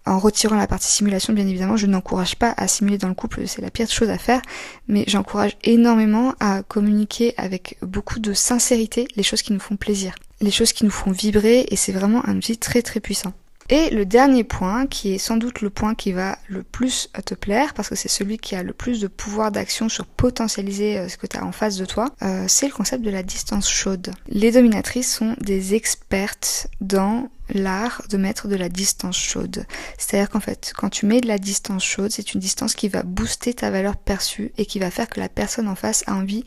En 0.05 0.17
retirant 0.17 0.55
la 0.55 0.65
partie 0.65 0.91
simulation, 0.91 1.33
bien 1.33 1.47
évidemment, 1.47 1.77
je 1.77 1.85
n'encourage 1.85 2.35
pas 2.35 2.53
à 2.57 2.67
simuler 2.67 2.97
dans 2.97 3.07
le 3.07 3.13
couple, 3.13 3.47
c'est 3.47 3.61
la 3.61 3.69
pire 3.69 3.87
chose 3.87 4.09
à 4.09 4.17
faire, 4.17 4.41
mais 4.87 5.03
j'encourage 5.07 5.57
énormément 5.63 6.33
à 6.39 6.63
communiquer 6.63 7.35
avec 7.37 7.77
beaucoup 7.83 8.19
de 8.19 8.33
sincérité 8.33 9.07
les 9.15 9.21
choses 9.21 9.43
qui 9.43 9.53
nous 9.53 9.59
font 9.59 9.75
plaisir, 9.75 10.15
les 10.39 10.49
choses 10.49 10.73
qui 10.73 10.85
nous 10.85 10.91
font 10.91 11.11
vibrer, 11.11 11.67
et 11.69 11.75
c'est 11.75 11.91
vraiment 11.91 12.27
un 12.27 12.37
outil 12.37 12.57
très 12.57 12.81
très 12.81 12.99
puissant. 12.99 13.33
Et 13.71 13.89
le 13.89 14.05
dernier 14.05 14.43
point, 14.43 14.85
qui 14.85 15.13
est 15.13 15.17
sans 15.17 15.37
doute 15.37 15.61
le 15.61 15.69
point 15.69 15.95
qui 15.95 16.11
va 16.11 16.37
le 16.49 16.61
plus 16.61 17.09
te 17.25 17.33
plaire, 17.33 17.73
parce 17.73 17.87
que 17.87 17.95
c'est 17.95 18.09
celui 18.09 18.37
qui 18.37 18.53
a 18.53 18.63
le 18.63 18.73
plus 18.73 18.99
de 18.99 19.07
pouvoir 19.07 19.49
d'action 19.49 19.87
sur 19.87 20.05
potentialiser 20.05 20.97
euh, 20.97 21.07
ce 21.07 21.15
que 21.15 21.25
tu 21.25 21.37
as 21.37 21.45
en 21.45 21.53
face 21.53 21.77
de 21.77 21.85
toi, 21.85 22.13
euh, 22.21 22.43
c'est 22.49 22.67
le 22.67 22.73
concept 22.73 23.01
de 23.01 23.09
la 23.09 23.23
distance 23.23 23.69
chaude. 23.69 24.11
Les 24.27 24.51
dominatrices 24.51 25.15
sont 25.15 25.37
des 25.39 25.73
expertes 25.73 26.67
dans 26.81 27.29
l'art 27.53 28.01
de 28.09 28.17
mettre 28.17 28.47
de 28.47 28.55
la 28.55 28.69
distance 28.69 29.17
chaude. 29.17 29.65
C'est-à-dire 29.97 30.29
qu'en 30.29 30.39
fait, 30.39 30.73
quand 30.75 30.89
tu 30.89 31.05
mets 31.05 31.21
de 31.21 31.27
la 31.27 31.37
distance 31.37 31.83
chaude, 31.83 32.11
c'est 32.11 32.33
une 32.33 32.39
distance 32.39 32.75
qui 32.75 32.87
va 32.87 33.03
booster 33.03 33.53
ta 33.53 33.69
valeur 33.69 33.95
perçue 33.97 34.51
et 34.57 34.65
qui 34.65 34.79
va 34.79 34.91
faire 34.91 35.09
que 35.09 35.19
la 35.19 35.29
personne 35.29 35.67
en 35.67 35.75
face 35.75 36.03
a 36.07 36.15
envie 36.15 36.43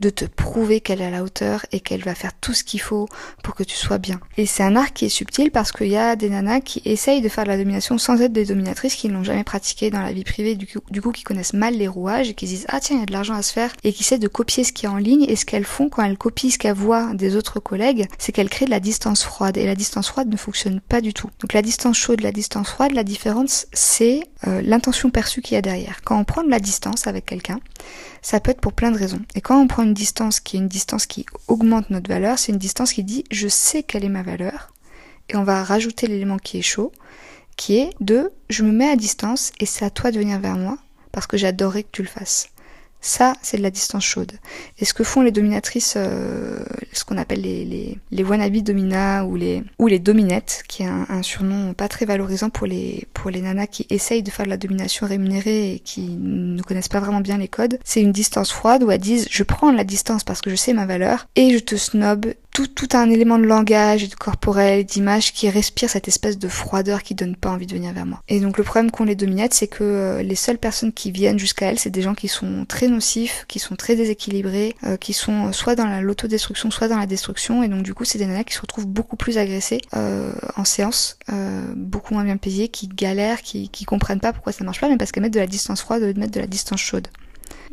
de 0.00 0.10
te 0.10 0.24
prouver 0.24 0.80
qu'elle 0.80 1.00
est 1.00 1.06
à 1.06 1.10
la 1.10 1.22
hauteur 1.22 1.64
et 1.72 1.80
qu'elle 1.80 2.02
va 2.02 2.14
faire 2.14 2.32
tout 2.40 2.52
ce 2.52 2.64
qu'il 2.64 2.80
faut 2.80 3.08
pour 3.42 3.54
que 3.54 3.62
tu 3.62 3.76
sois 3.76 3.98
bien. 3.98 4.20
Et 4.36 4.46
c'est 4.46 4.62
un 4.62 4.76
art 4.76 4.92
qui 4.92 5.06
est 5.06 5.10
subtil 5.10 5.50
parce 5.50 5.72
qu'il 5.72 5.88
y 5.88 5.96
a 5.96 6.16
des 6.16 6.30
nanas 6.30 6.60
qui 6.60 6.82
essayent 6.84 7.22
de 7.22 7.28
faire 7.28 7.44
de 7.44 7.48
la 7.48 7.58
domination 7.58 7.98
sans 7.98 8.20
être 8.20 8.32
des 8.32 8.44
dominatrices, 8.44 8.94
qui 8.94 9.08
ne 9.08 9.14
l'ont 9.14 9.24
jamais 9.24 9.44
pratiqué 9.44 9.90
dans 9.90 10.02
la 10.02 10.12
vie 10.12 10.24
privée, 10.24 10.56
du 10.56 10.66
coup, 11.02 11.12
qui 11.12 11.22
connaissent 11.22 11.54
mal 11.54 11.74
les 11.74 11.88
rouages 11.88 12.30
et 12.30 12.34
qui 12.34 12.46
disent 12.46 12.66
ah 12.68 12.80
tiens 12.80 12.96
il 12.96 13.00
y 13.00 13.02
a 13.02 13.06
de 13.06 13.12
l'argent 13.12 13.34
à 13.34 13.42
se 13.42 13.52
faire 13.52 13.72
et 13.84 13.92
qui 13.92 14.02
essaient 14.02 14.18
de 14.18 14.28
copier 14.28 14.64
ce 14.64 14.72
qui 14.72 14.86
est 14.86 14.88
en 14.88 14.96
ligne 14.96 15.24
et 15.28 15.36
ce 15.36 15.44
qu'elles 15.44 15.64
font 15.64 15.88
quand 15.88 16.02
elles 16.02 16.18
copient 16.18 16.50
ce 16.50 16.58
qu'elles 16.58 16.74
voient 16.74 17.12
des 17.14 17.36
autres 17.36 17.60
collègues, 17.60 18.06
c'est 18.18 18.32
qu'elles 18.32 18.48
créent 18.48 18.66
de 18.66 18.70
la 18.70 18.80
distance 18.80 19.24
froide 19.24 19.56
et 19.56 19.66
la 19.66 19.74
distance 19.74 20.08
froide 20.08 20.28
ne 20.28 20.36
fonctionne 20.46 20.80
pas 20.80 21.00
du 21.00 21.12
tout. 21.12 21.28
Donc 21.40 21.52
la 21.52 21.62
distance 21.62 21.98
chaude, 21.98 22.20
la 22.20 22.30
distance 22.30 22.68
froide, 22.68 22.92
la 22.92 23.02
différence 23.02 23.66
c'est 23.72 24.20
euh, 24.46 24.62
l'intention 24.62 25.10
perçue 25.10 25.42
qu'il 25.42 25.56
y 25.56 25.58
a 25.58 25.62
derrière. 25.62 26.02
Quand 26.04 26.16
on 26.18 26.24
prend 26.24 26.44
de 26.44 26.50
la 26.50 26.60
distance 26.60 27.08
avec 27.08 27.26
quelqu'un, 27.26 27.58
ça 28.22 28.38
peut 28.38 28.52
être 28.52 28.60
pour 28.60 28.72
plein 28.72 28.92
de 28.92 28.98
raisons. 28.98 29.22
Et 29.34 29.40
quand 29.40 29.60
on 29.60 29.66
prend 29.66 29.82
une 29.82 29.92
distance 29.92 30.38
qui 30.38 30.56
est 30.56 30.60
une 30.60 30.68
distance 30.68 31.06
qui 31.06 31.26
augmente 31.48 31.90
notre 31.90 32.08
valeur, 32.08 32.38
c'est 32.38 32.52
une 32.52 32.58
distance 32.58 32.92
qui 32.92 33.02
dit 33.02 33.24
je 33.32 33.48
sais 33.48 33.82
quelle 33.82 34.04
est 34.04 34.08
ma 34.08 34.22
valeur 34.22 34.72
et 35.28 35.36
on 35.36 35.42
va 35.42 35.64
rajouter 35.64 36.06
l'élément 36.06 36.38
qui 36.38 36.58
est 36.58 36.62
chaud, 36.62 36.92
qui 37.56 37.78
est 37.78 37.90
de 37.98 38.30
je 38.48 38.62
me 38.62 38.70
mets 38.70 38.88
à 38.88 38.94
distance 38.94 39.50
et 39.58 39.66
c'est 39.66 39.84
à 39.84 39.90
toi 39.90 40.12
de 40.12 40.18
venir 40.20 40.38
vers 40.38 40.56
moi 40.56 40.78
parce 41.10 41.26
que 41.26 41.36
j'adorerais 41.36 41.82
que 41.82 41.90
tu 41.90 42.02
le 42.02 42.08
fasses. 42.08 42.50
Ça, 43.00 43.34
c'est 43.42 43.56
de 43.56 43.62
la 43.62 43.70
distance 43.70 44.04
chaude. 44.04 44.32
Et 44.78 44.84
ce 44.84 44.92
que 44.92 45.04
font 45.04 45.22
les 45.22 45.30
dominatrices, 45.30 45.94
euh, 45.96 46.64
ce 46.92 47.04
qu'on 47.04 47.18
appelle 47.18 47.42
les, 47.42 47.64
les, 47.64 47.98
les 48.10 48.24
wannabe 48.24 48.56
domina 48.56 49.24
ou 49.24 49.36
les, 49.36 49.62
ou 49.78 49.86
les 49.86 49.98
dominettes, 49.98 50.64
qui 50.66 50.82
est 50.82 50.86
un, 50.86 51.06
un, 51.08 51.22
surnom 51.22 51.72
pas 51.74 51.88
très 51.88 52.04
valorisant 52.04 52.50
pour 52.50 52.66
les, 52.66 53.06
pour 53.14 53.30
les 53.30 53.42
nanas 53.42 53.68
qui 53.68 53.86
essayent 53.90 54.22
de 54.22 54.30
faire 54.30 54.44
de 54.44 54.50
la 54.50 54.56
domination 54.56 55.06
rémunérée 55.06 55.74
et 55.74 55.78
qui 55.78 56.16
ne 56.18 56.62
connaissent 56.62 56.88
pas 56.88 57.00
vraiment 57.00 57.20
bien 57.20 57.38
les 57.38 57.48
codes, 57.48 57.78
c'est 57.84 58.02
une 58.02 58.12
distance 58.12 58.50
froide 58.50 58.82
où 58.82 58.90
elles 58.90 59.00
disent 59.00 59.28
je 59.30 59.42
prends 59.42 59.70
la 59.70 59.84
distance 59.84 60.24
parce 60.24 60.40
que 60.40 60.50
je 60.50 60.56
sais 60.56 60.72
ma 60.72 60.86
valeur 60.86 61.28
et 61.36 61.52
je 61.52 61.58
te 61.58 61.76
snob 61.76 62.26
tout, 62.56 62.68
tout 62.68 62.96
un 62.96 63.10
élément 63.10 63.38
de 63.38 63.44
langage 63.44 64.08
de 64.08 64.14
corporel, 64.14 64.82
d'image 64.82 65.34
qui 65.34 65.50
respire 65.50 65.90
cette 65.90 66.08
espèce 66.08 66.38
de 66.38 66.48
froideur 66.48 67.02
qui 67.02 67.14
donne 67.14 67.36
pas 67.36 67.50
envie 67.50 67.66
de 67.66 67.74
venir 67.74 67.92
vers 67.92 68.06
moi. 68.06 68.22
Et 68.28 68.40
donc 68.40 68.56
le 68.56 68.64
problème 68.64 68.90
qu'ont 68.90 69.04
les 69.04 69.14
dominettes, 69.14 69.52
c'est 69.52 69.66
que 69.66 69.84
euh, 69.84 70.22
les 70.22 70.36
seules 70.36 70.56
personnes 70.56 70.94
qui 70.94 71.10
viennent 71.10 71.38
jusqu'à 71.38 71.66
elles, 71.66 71.78
c'est 71.78 71.90
des 71.90 72.00
gens 72.00 72.14
qui 72.14 72.28
sont 72.28 72.64
très 72.64 72.88
nocifs, 72.88 73.44
qui 73.46 73.58
sont 73.58 73.76
très 73.76 73.94
déséquilibrés, 73.94 74.74
euh, 74.84 74.96
qui 74.96 75.12
sont 75.12 75.52
soit 75.52 75.74
dans 75.74 76.00
l'autodestruction, 76.00 76.70
soit 76.70 76.88
dans 76.88 76.96
la 76.96 77.04
destruction. 77.04 77.62
Et 77.62 77.68
donc 77.68 77.82
du 77.82 77.92
coup, 77.92 78.06
c'est 78.06 78.16
des 78.16 78.24
nanas 78.24 78.44
qui 78.44 78.54
se 78.54 78.62
retrouvent 78.62 78.88
beaucoup 78.88 79.16
plus 79.16 79.36
agressées 79.36 79.82
euh, 79.94 80.32
en 80.56 80.64
séance, 80.64 81.18
euh, 81.30 81.60
beaucoup 81.76 82.14
moins 82.14 82.24
bien 82.24 82.38
payées, 82.38 82.68
qui 82.68 82.88
galèrent, 82.88 83.42
qui, 83.42 83.68
qui 83.68 83.84
comprennent 83.84 84.20
pas 84.20 84.32
pourquoi 84.32 84.54
ça 84.54 84.64
marche 84.64 84.80
pas, 84.80 84.88
mais 84.88 84.96
parce 84.96 85.12
qu'elles 85.12 85.24
mettent 85.24 85.34
de 85.34 85.40
la 85.40 85.46
distance 85.46 85.82
froide 85.82 86.02
au 86.02 86.06
lieu 86.06 86.14
de 86.14 86.20
mettre 86.20 86.32
de 86.32 86.40
la 86.40 86.46
distance 86.46 86.80
chaude. 86.80 87.08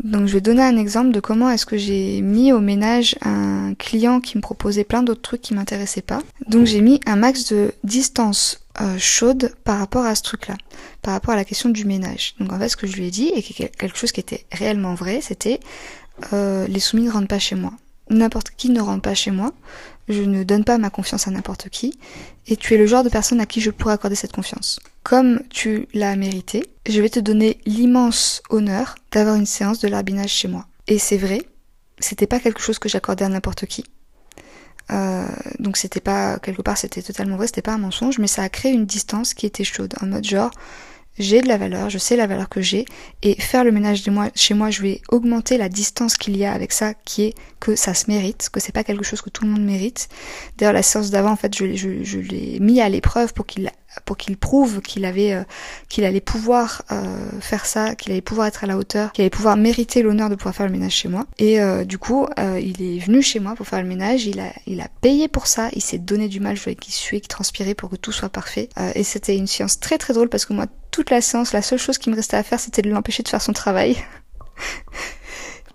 Donc 0.03 0.27
je 0.27 0.34
vais 0.34 0.42
donner 0.42 0.63
un 0.63 0.77
exemple 0.77 1.12
de 1.12 1.20
comment 1.20 1.50
est-ce 1.50 1.65
que 1.65 1.77
j'ai 1.77 2.22
mis 2.22 2.51
au 2.51 2.60
ménage 2.60 3.15
un 3.22 3.74
client 3.75 4.20
qui 4.20 4.38
me 4.38 4.42
proposait 4.42 4.84
plein 4.84 5.03
d'autres 5.03 5.22
trucs 5.22 5.42
qui 5.42 5.53
m'intéressaient 5.53 6.01
pas. 6.01 6.22
Donc 6.48 6.65
j'ai 6.65 6.82
mis 6.82 7.00
un 7.06 7.15
max 7.15 7.51
de 7.51 7.74
distance 7.84 8.65
euh, 8.82 8.98
chaude 8.98 9.53
par 9.63 9.80
rapport 9.80 10.06
à 10.06 10.15
ce 10.15 10.24
truc-là, 10.24 10.56
par 11.01 11.13
rapport 11.13 11.34
à 11.34 11.38
la 11.38 11.46
question 11.46 11.70
du 11.70 11.86
ménage. 11.86 12.36
Donc 12.39 12.51
en 12.51 12.60
fait 12.60 12.70
ce 12.70 12.77
que 12.77 12.88
je 12.88 12.96
lui 12.96 13.08
ai 13.08 13.12
dit, 13.12 13.32
et 13.36 13.44
quelque 13.44 13.98
chose 13.98 14.12
qui 14.12 14.20
était 14.20 14.46
réellement 14.51 14.96
vrai, 14.96 15.20
c'était 15.22 15.60
euh, 16.34 16.68
les 16.68 16.80
soumis 16.80 17.03
ne 17.03 17.12
rentrent 17.12 17.27
pas 17.27 17.39
chez 17.39 17.56
moi. 17.56 17.74
N'importe 18.13 18.51
qui 18.51 18.70
ne 18.70 18.79
rentre 18.79 19.01
pas 19.01 19.15
chez 19.15 19.32
moi, 19.32 19.53
je 20.08 20.22
ne 20.22 20.43
donne 20.43 20.63
pas 20.63 20.77
ma 20.77 20.89
confiance 20.89 21.27
à 21.27 21.32
n'importe 21.32 21.70
qui, 21.70 21.98
et 22.48 22.55
tu 22.55 22.74
es 22.74 22.77
le 22.77 22.86
genre 22.86 23.03
de 23.03 23.10
personne 23.10 23.39
à 23.39 23.46
qui 23.46 23.62
je 23.62 23.72
pourrais 23.72 23.93
accorder 23.93 24.15
cette 24.15 24.34
confiance. 24.34 24.79
Comme 25.03 25.41
tu 25.50 25.88
l'as 25.93 26.15
mérité, 26.15 26.70
je 26.88 27.01
vais 27.01 27.10
te 27.10 27.20
donner 27.20 27.60
l'immense 27.65 28.41
honneur 28.50 28.96
d'avoir 29.12 29.36
une 29.36 29.46
séance 29.46 29.79
de 29.79 29.88
larbinage 29.88 30.32
chez 30.32 30.48
moi. 30.48 30.67
Et 30.88 31.00
c'est 31.00 31.17
vrai, 31.17 31.41
c'était 32.00 32.27
pas 32.27 32.39
quelque 32.39 32.62
chose 32.62 32.79
que 32.79 32.89
j'accordais 32.89 33.25
à 33.25 33.29
n'importe 33.29 33.65
qui. 33.65 33.86
Euh, 34.91 35.25
donc 35.60 35.77
c'était 35.77 36.01
pas 36.01 36.39
quelque 36.39 36.62
part 36.62 36.77
c'était 36.77 37.01
totalement 37.01 37.38
vrai, 37.38 37.48
c'était 37.48 37.62
pas 37.62 37.74
un 37.74 37.77
mensonge, 37.77 38.20
mais 38.20 38.27
ça 38.27 38.43
a 38.43 38.50
créé 38.50 38.74
une 38.74 38.86
distance 38.86 39.34
qui 39.34 39.46
était 39.46 39.63
chaude, 39.63 39.93
en 40.01 40.08
mode 40.08 40.25
genre 40.25 40.51
j'ai 41.20 41.41
de 41.41 41.48
la 41.48 41.58
valeur, 41.58 41.89
je 41.89 41.98
sais 41.98 42.15
la 42.15 42.27
valeur 42.27 42.50
que 42.50 42.62
j'ai, 42.62 42.86
et 43.22 43.39
faire 43.39 43.63
le 43.63 43.72
ménage 43.72 44.03
chez 44.36 44.53
moi, 44.53 44.70
je 44.70 44.82
vais 44.82 45.01
augmenter 45.10 45.58
la 45.58 45.70
distance 45.70 46.17
qu'il 46.17 46.36
y 46.38 46.46
a 46.46 46.53
avec 46.53 46.72
ça, 46.72 46.93
qui 46.93 47.24
est 47.24 47.34
que 47.60 47.75
ça 47.75 47.93
se 47.93 48.10
mérite, 48.10 48.50
que 48.51 48.60
c'est 48.60 48.72
pas 48.72 48.84
quelque 48.84 49.03
chose 49.03 49.22
que 49.22 49.29
tout 49.29 49.43
le 49.43 49.51
monde 49.51 49.63
mérite. 49.63 50.10
D'ailleurs, 50.58 50.74
la 50.74 50.84
séance 50.84 51.12
d'avant, 51.12 51.32
en 51.32 51.36
fait, 51.36 51.55
je, 51.55 51.75
je, 51.75 52.03
je 52.03 52.20
l'ai 52.20 52.60
mis 52.60 52.82
à 52.82 52.89
l'épreuve 52.89 53.34
pour 53.34 53.46
qu'il 53.46 53.70
pour 54.05 54.17
qu'il 54.17 54.38
prouve 54.38 54.81
qu'il 54.81 55.05
avait 55.05 55.33
euh, 55.33 55.43
qu'il 55.89 56.05
allait 56.05 56.21
pouvoir 56.21 56.83
euh, 56.91 57.29
faire 57.41 57.65
ça, 57.65 57.95
qu'il 57.95 58.12
allait 58.12 58.21
pouvoir 58.21 58.47
être 58.47 58.63
à 58.63 58.67
la 58.67 58.77
hauteur, 58.77 59.12
qu'il 59.12 59.23
allait 59.23 59.29
pouvoir 59.29 59.57
mériter 59.57 60.01
l'honneur 60.01 60.29
de 60.29 60.35
pouvoir 60.35 60.55
faire 60.55 60.65
le 60.65 60.71
ménage 60.71 60.93
chez 60.93 61.09
moi. 61.09 61.25
Et 61.38 61.62
euh, 61.62 61.83
du 61.83 61.97
coup, 61.97 62.27
euh, 62.39 62.59
il 62.59 62.81
est 62.81 63.00
venu 63.00 63.21
chez 63.21 63.39
moi 63.39 63.55
pour 63.55 63.67
faire 63.67 63.81
le 63.81 63.88
ménage, 63.88 64.25
il 64.25 64.39
a 64.39 64.51
il 64.65 64.81
a 64.81 64.88
payé 65.01 65.27
pour 65.27 65.47
ça, 65.47 65.69
il 65.73 65.81
s'est 65.81 65.97
donné 65.97 66.27
du 66.27 66.39
mal, 66.39 66.55
je 66.55 66.63
voyais 66.63 66.75
qu'il 66.75 66.93
suait, 66.93 67.19
qu'il 67.19 67.27
transpirait 67.27 67.75
pour 67.75 67.89
que 67.89 67.95
tout 67.95 68.12
soit 68.12 68.29
parfait. 68.29 68.69
Euh, 68.79 68.91
et 68.95 69.03
c'était 69.03 69.35
une 69.35 69.47
séance 69.47 69.79
très 69.79 69.97
très 69.97 70.13
drôle 70.13 70.29
parce 70.29 70.45
que 70.45 70.53
moi 70.53 70.65
toute 70.91 71.09
la 71.09 71.21
séance, 71.21 71.53
la 71.53 71.62
seule 71.62 71.79
chose 71.79 71.97
qui 71.97 72.09
me 72.09 72.15
restait 72.15 72.38
à 72.38 72.43
faire, 72.43 72.59
c'était 72.59 72.81
de 72.81 72.89
l'empêcher 72.89 73.23
de 73.23 73.27
faire 73.27 73.41
son 73.41 73.53
travail. 73.53 73.97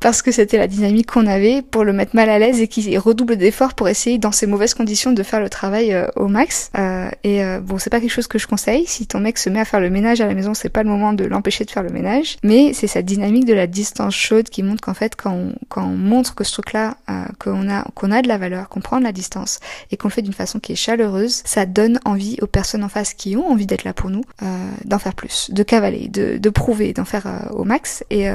parce 0.01 0.23
que 0.23 0.31
c'était 0.31 0.59
la 0.59 0.67
dynamique 0.67 1.11
qu'on 1.11 1.27
avait 1.27 1.63
pour 1.63 1.85
le 1.85 1.93
mettre 1.93 2.15
mal 2.15 2.31
à 2.31 2.39
l'aise 2.39 2.61
et 2.61 2.69
qu'il 2.69 2.97
redouble 2.99 3.37
d'efforts 3.37 3.75
pour 3.75 3.89
essayer 3.89 4.19
dans 4.19 4.33
ces 4.33 4.47
mauvaises 4.47 4.75
conditions 4.75 5.13
de 5.13 5.23
faire 5.23 5.41
le 5.41 5.49
travail 5.49 5.93
euh, 5.93 6.07
au 6.17 6.29
max. 6.29 6.71
Euh, 6.79 7.11
et 7.25 7.45
euh, 7.45 7.61
bon, 7.61 7.79
c'est 7.79 7.91
pas 7.91 8.01
quelque 8.01 8.13
chose 8.13 8.27
que 8.27 8.39
je 8.39 8.47
conseille. 8.47 8.87
Si 8.87 9.07
ton 9.07 9.21
mec 9.21 9.39
se 9.39 9.51
met 9.51 9.61
à 9.61 9.65
faire 9.65 9.81
le 9.81 9.91
ménage 9.91 10.21
à 10.21 10.27
la 10.27 10.35
maison, 10.35 10.55
c'est 10.55 10.69
pas 10.69 10.83
le 10.83 10.89
moment 10.89 11.13
de 11.13 11.25
l'empêcher 11.25 11.65
de 11.65 11.71
faire 11.71 11.83
le 11.83 11.91
ménage. 11.91 12.37
Mais 12.45 12.73
c'est 12.75 12.87
cette 12.87 13.07
dynamique 13.07 13.45
de 13.45 13.55
la 13.55 13.67
distance 13.67 14.15
chaude 14.15 14.49
qui 14.49 14.63
montre 14.63 14.81
qu'en 14.81 14.95
fait, 14.95 15.17
quand 15.17 15.33
on, 15.33 15.53
quand 15.69 15.85
on 15.85 15.97
montre 15.97 16.35
que 16.35 16.45
ce 16.45 16.53
truc-là, 16.53 16.97
euh, 17.11 17.25
qu'on 17.39 17.69
a 17.69 17.85
qu'on 17.95 18.13
a 18.13 18.23
de 18.23 18.29
la 18.29 18.39
valeur, 18.39 18.69
qu'on 18.69 18.81
prend 18.81 18.99
de 18.99 19.05
la 19.05 19.13
distance 19.13 19.61
et 19.91 19.97
qu'on 19.97 20.09
le 20.09 20.13
fait 20.13 20.23
d'une 20.23 20.33
façon 20.33 20.61
qui 20.61 20.73
est 20.73 20.77
chaleureuse, 20.77 21.43
ça 21.45 21.67
donne 21.67 21.99
envie 22.05 22.37
aux 22.41 22.47
personnes 22.47 22.85
en 22.85 22.89
face 22.89 23.15
qui 23.15 23.37
ont 23.37 23.49
envie 23.51 23.67
d'être 23.67 23.85
là 23.85 23.93
pour 23.93 24.11
nous 24.11 24.23
euh, 24.43 24.71
d'en 24.85 24.99
faire 24.99 25.15
plus, 25.15 25.51
de 25.51 25.63
cavaler, 25.63 26.09
de, 26.09 26.39
de 26.39 26.51
prouver, 26.51 26.93
d'en 26.93 27.05
faire 27.05 27.49
au 27.53 27.65
max. 27.65 28.05
Et 28.11 28.29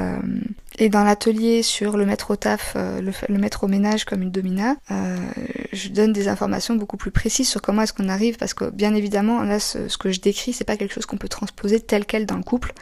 et 0.79 0.89
dans 0.89 1.03
l'atelier 1.03 1.52
sur 1.61 1.97
le 1.97 2.05
mettre 2.05 2.31
au 2.31 2.35
taf, 2.35 2.73
euh, 2.75 3.01
le, 3.01 3.37
mettre 3.37 3.63
au 3.63 3.67
ménage 3.67 4.05
comme 4.05 4.21
une 4.21 4.31
domina, 4.31 4.75
euh, 4.91 5.17
je 5.71 5.89
donne 5.89 6.13
des 6.13 6.27
informations 6.27 6.75
beaucoup 6.75 6.97
plus 6.97 7.11
précises 7.11 7.49
sur 7.49 7.61
comment 7.61 7.83
est-ce 7.83 7.93
qu'on 7.93 8.09
arrive, 8.09 8.37
parce 8.37 8.53
que 8.53 8.69
bien 8.69 8.95
évidemment, 8.95 9.43
là, 9.43 9.59
ce, 9.59 9.97
que 9.97 10.11
je 10.11 10.19
décris, 10.19 10.53
c'est 10.53 10.63
pas 10.63 10.77
quelque 10.77 10.93
chose 10.93 11.05
qu'on 11.05 11.17
peut 11.17 11.29
transposer 11.29 11.79
tel 11.79 12.05
quel 12.05 12.25
dans 12.25 12.37
le 12.37 12.43
couple. 12.43 12.73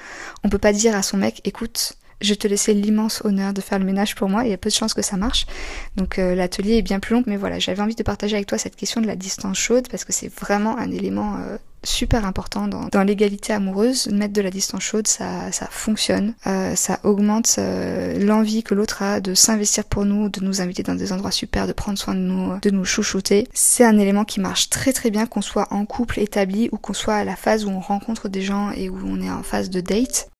On 0.43 0.49
peut 0.49 0.57
pas 0.57 0.73
dire 0.73 0.95
à 0.95 1.01
son 1.01 1.17
mec, 1.17 1.41
écoute, 1.43 1.93
je 2.21 2.33
te 2.33 2.47
laissais 2.47 2.73
l'immense 2.73 3.21
honneur 3.25 3.53
de 3.53 3.61
faire 3.61 3.79
le 3.79 3.85
ménage 3.85 4.15
pour 4.15 4.29
moi, 4.29 4.43
il 4.45 4.51
y 4.51 4.53
a 4.53 4.57
peu 4.57 4.69
de 4.69 4.75
chances 4.75 4.93
que 4.93 5.01
ça 5.01 5.17
marche. 5.17 5.47
Donc 5.95 6.19
euh, 6.19 6.35
l'atelier 6.35 6.77
est 6.77 6.83
bien 6.83 6.99
plus 6.99 7.15
long, 7.15 7.23
mais 7.25 7.37
voilà, 7.37 7.59
j'avais 7.59 7.81
envie 7.81 7.95
de 7.95 8.03
partager 8.03 8.35
avec 8.35 8.47
toi 8.47 8.57
cette 8.57 8.75
question 8.75 9.01
de 9.01 9.07
la 9.07 9.15
distance 9.15 9.57
chaude, 9.57 9.87
parce 9.89 10.05
que 10.05 10.13
c'est 10.13 10.33
vraiment 10.33 10.77
un 10.77 10.91
élément 10.91 11.37
super 11.83 12.25
important 12.25 12.67
dans, 12.67 12.87
dans 12.87 13.03
l'égalité 13.03 13.53
amoureuse. 13.53 14.07
Mettre 14.07 14.33
de 14.33 14.41
la 14.41 14.51
distance 14.51 14.83
chaude, 14.83 15.07
ça, 15.07 15.51
ça 15.51 15.67
fonctionne. 15.69 16.33
Euh, 16.47 16.75
ça 16.75 16.99
augmente 17.03 17.55
euh, 17.57 18.19
l'envie 18.19 18.63
que 18.63 18.73
l'autre 18.73 19.01
a 19.01 19.19
de 19.19 19.33
s'investir 19.33 19.85
pour 19.85 20.05
nous, 20.05 20.29
de 20.29 20.41
nous 20.41 20.61
inviter 20.61 20.83
dans 20.83 20.95
des 20.95 21.11
endroits 21.13 21.31
super, 21.31 21.67
de 21.67 21.73
prendre 21.73 21.97
soin 21.97 22.13
de 22.13 22.19
nous, 22.19 22.59
de 22.59 22.69
nous 22.69 22.85
chouchouter. 22.85 23.47
C'est 23.53 23.83
un 23.83 23.97
élément 23.97 24.25
qui 24.25 24.39
marche 24.39 24.69
très 24.69 24.93
très 24.93 25.11
bien 25.11 25.25
qu'on 25.25 25.41
soit 25.41 25.67
en 25.71 25.85
couple 25.85 26.19
établi 26.19 26.69
ou 26.71 26.77
qu'on 26.77 26.93
soit 26.93 27.15
à 27.15 27.23
la 27.23 27.35
phase 27.35 27.65
où 27.65 27.69
on 27.69 27.79
rencontre 27.79 28.29
des 28.29 28.41
gens 28.41 28.71
et 28.71 28.89
où 28.89 28.99
on 29.05 29.21
est 29.21 29.29
en 29.29 29.43
phase 29.43 29.69
de 29.69 29.81
date. 29.81 30.30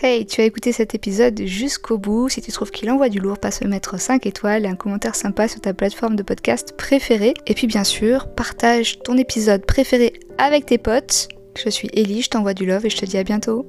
Hey, 0.00 0.26
tu 0.26 0.40
as 0.40 0.44
écouté 0.44 0.70
cet 0.70 0.94
épisode 0.94 1.42
jusqu'au 1.44 1.98
bout. 1.98 2.28
Si 2.28 2.40
tu 2.40 2.52
trouves 2.52 2.70
qu'il 2.70 2.88
envoie 2.88 3.08
du 3.08 3.18
lourd, 3.18 3.38
passe 3.38 3.62
le 3.62 3.68
mettre 3.68 3.98
5 3.98 4.26
étoiles 4.26 4.64
et 4.64 4.68
un 4.68 4.76
commentaire 4.76 5.16
sympa 5.16 5.48
sur 5.48 5.60
ta 5.60 5.74
plateforme 5.74 6.14
de 6.14 6.22
podcast 6.22 6.76
préférée. 6.76 7.34
Et 7.48 7.54
puis 7.54 7.66
bien 7.66 7.82
sûr, 7.82 8.28
partage 8.28 9.00
ton 9.00 9.16
épisode 9.16 9.66
préféré 9.66 10.12
avec 10.38 10.66
tes 10.66 10.78
potes. 10.78 11.26
Je 11.56 11.68
suis 11.68 11.90
Ellie, 11.94 12.22
je 12.22 12.30
t'envoie 12.30 12.54
du 12.54 12.64
love 12.64 12.86
et 12.86 12.90
je 12.90 12.96
te 12.96 13.06
dis 13.06 13.18
à 13.18 13.24
bientôt. 13.24 13.66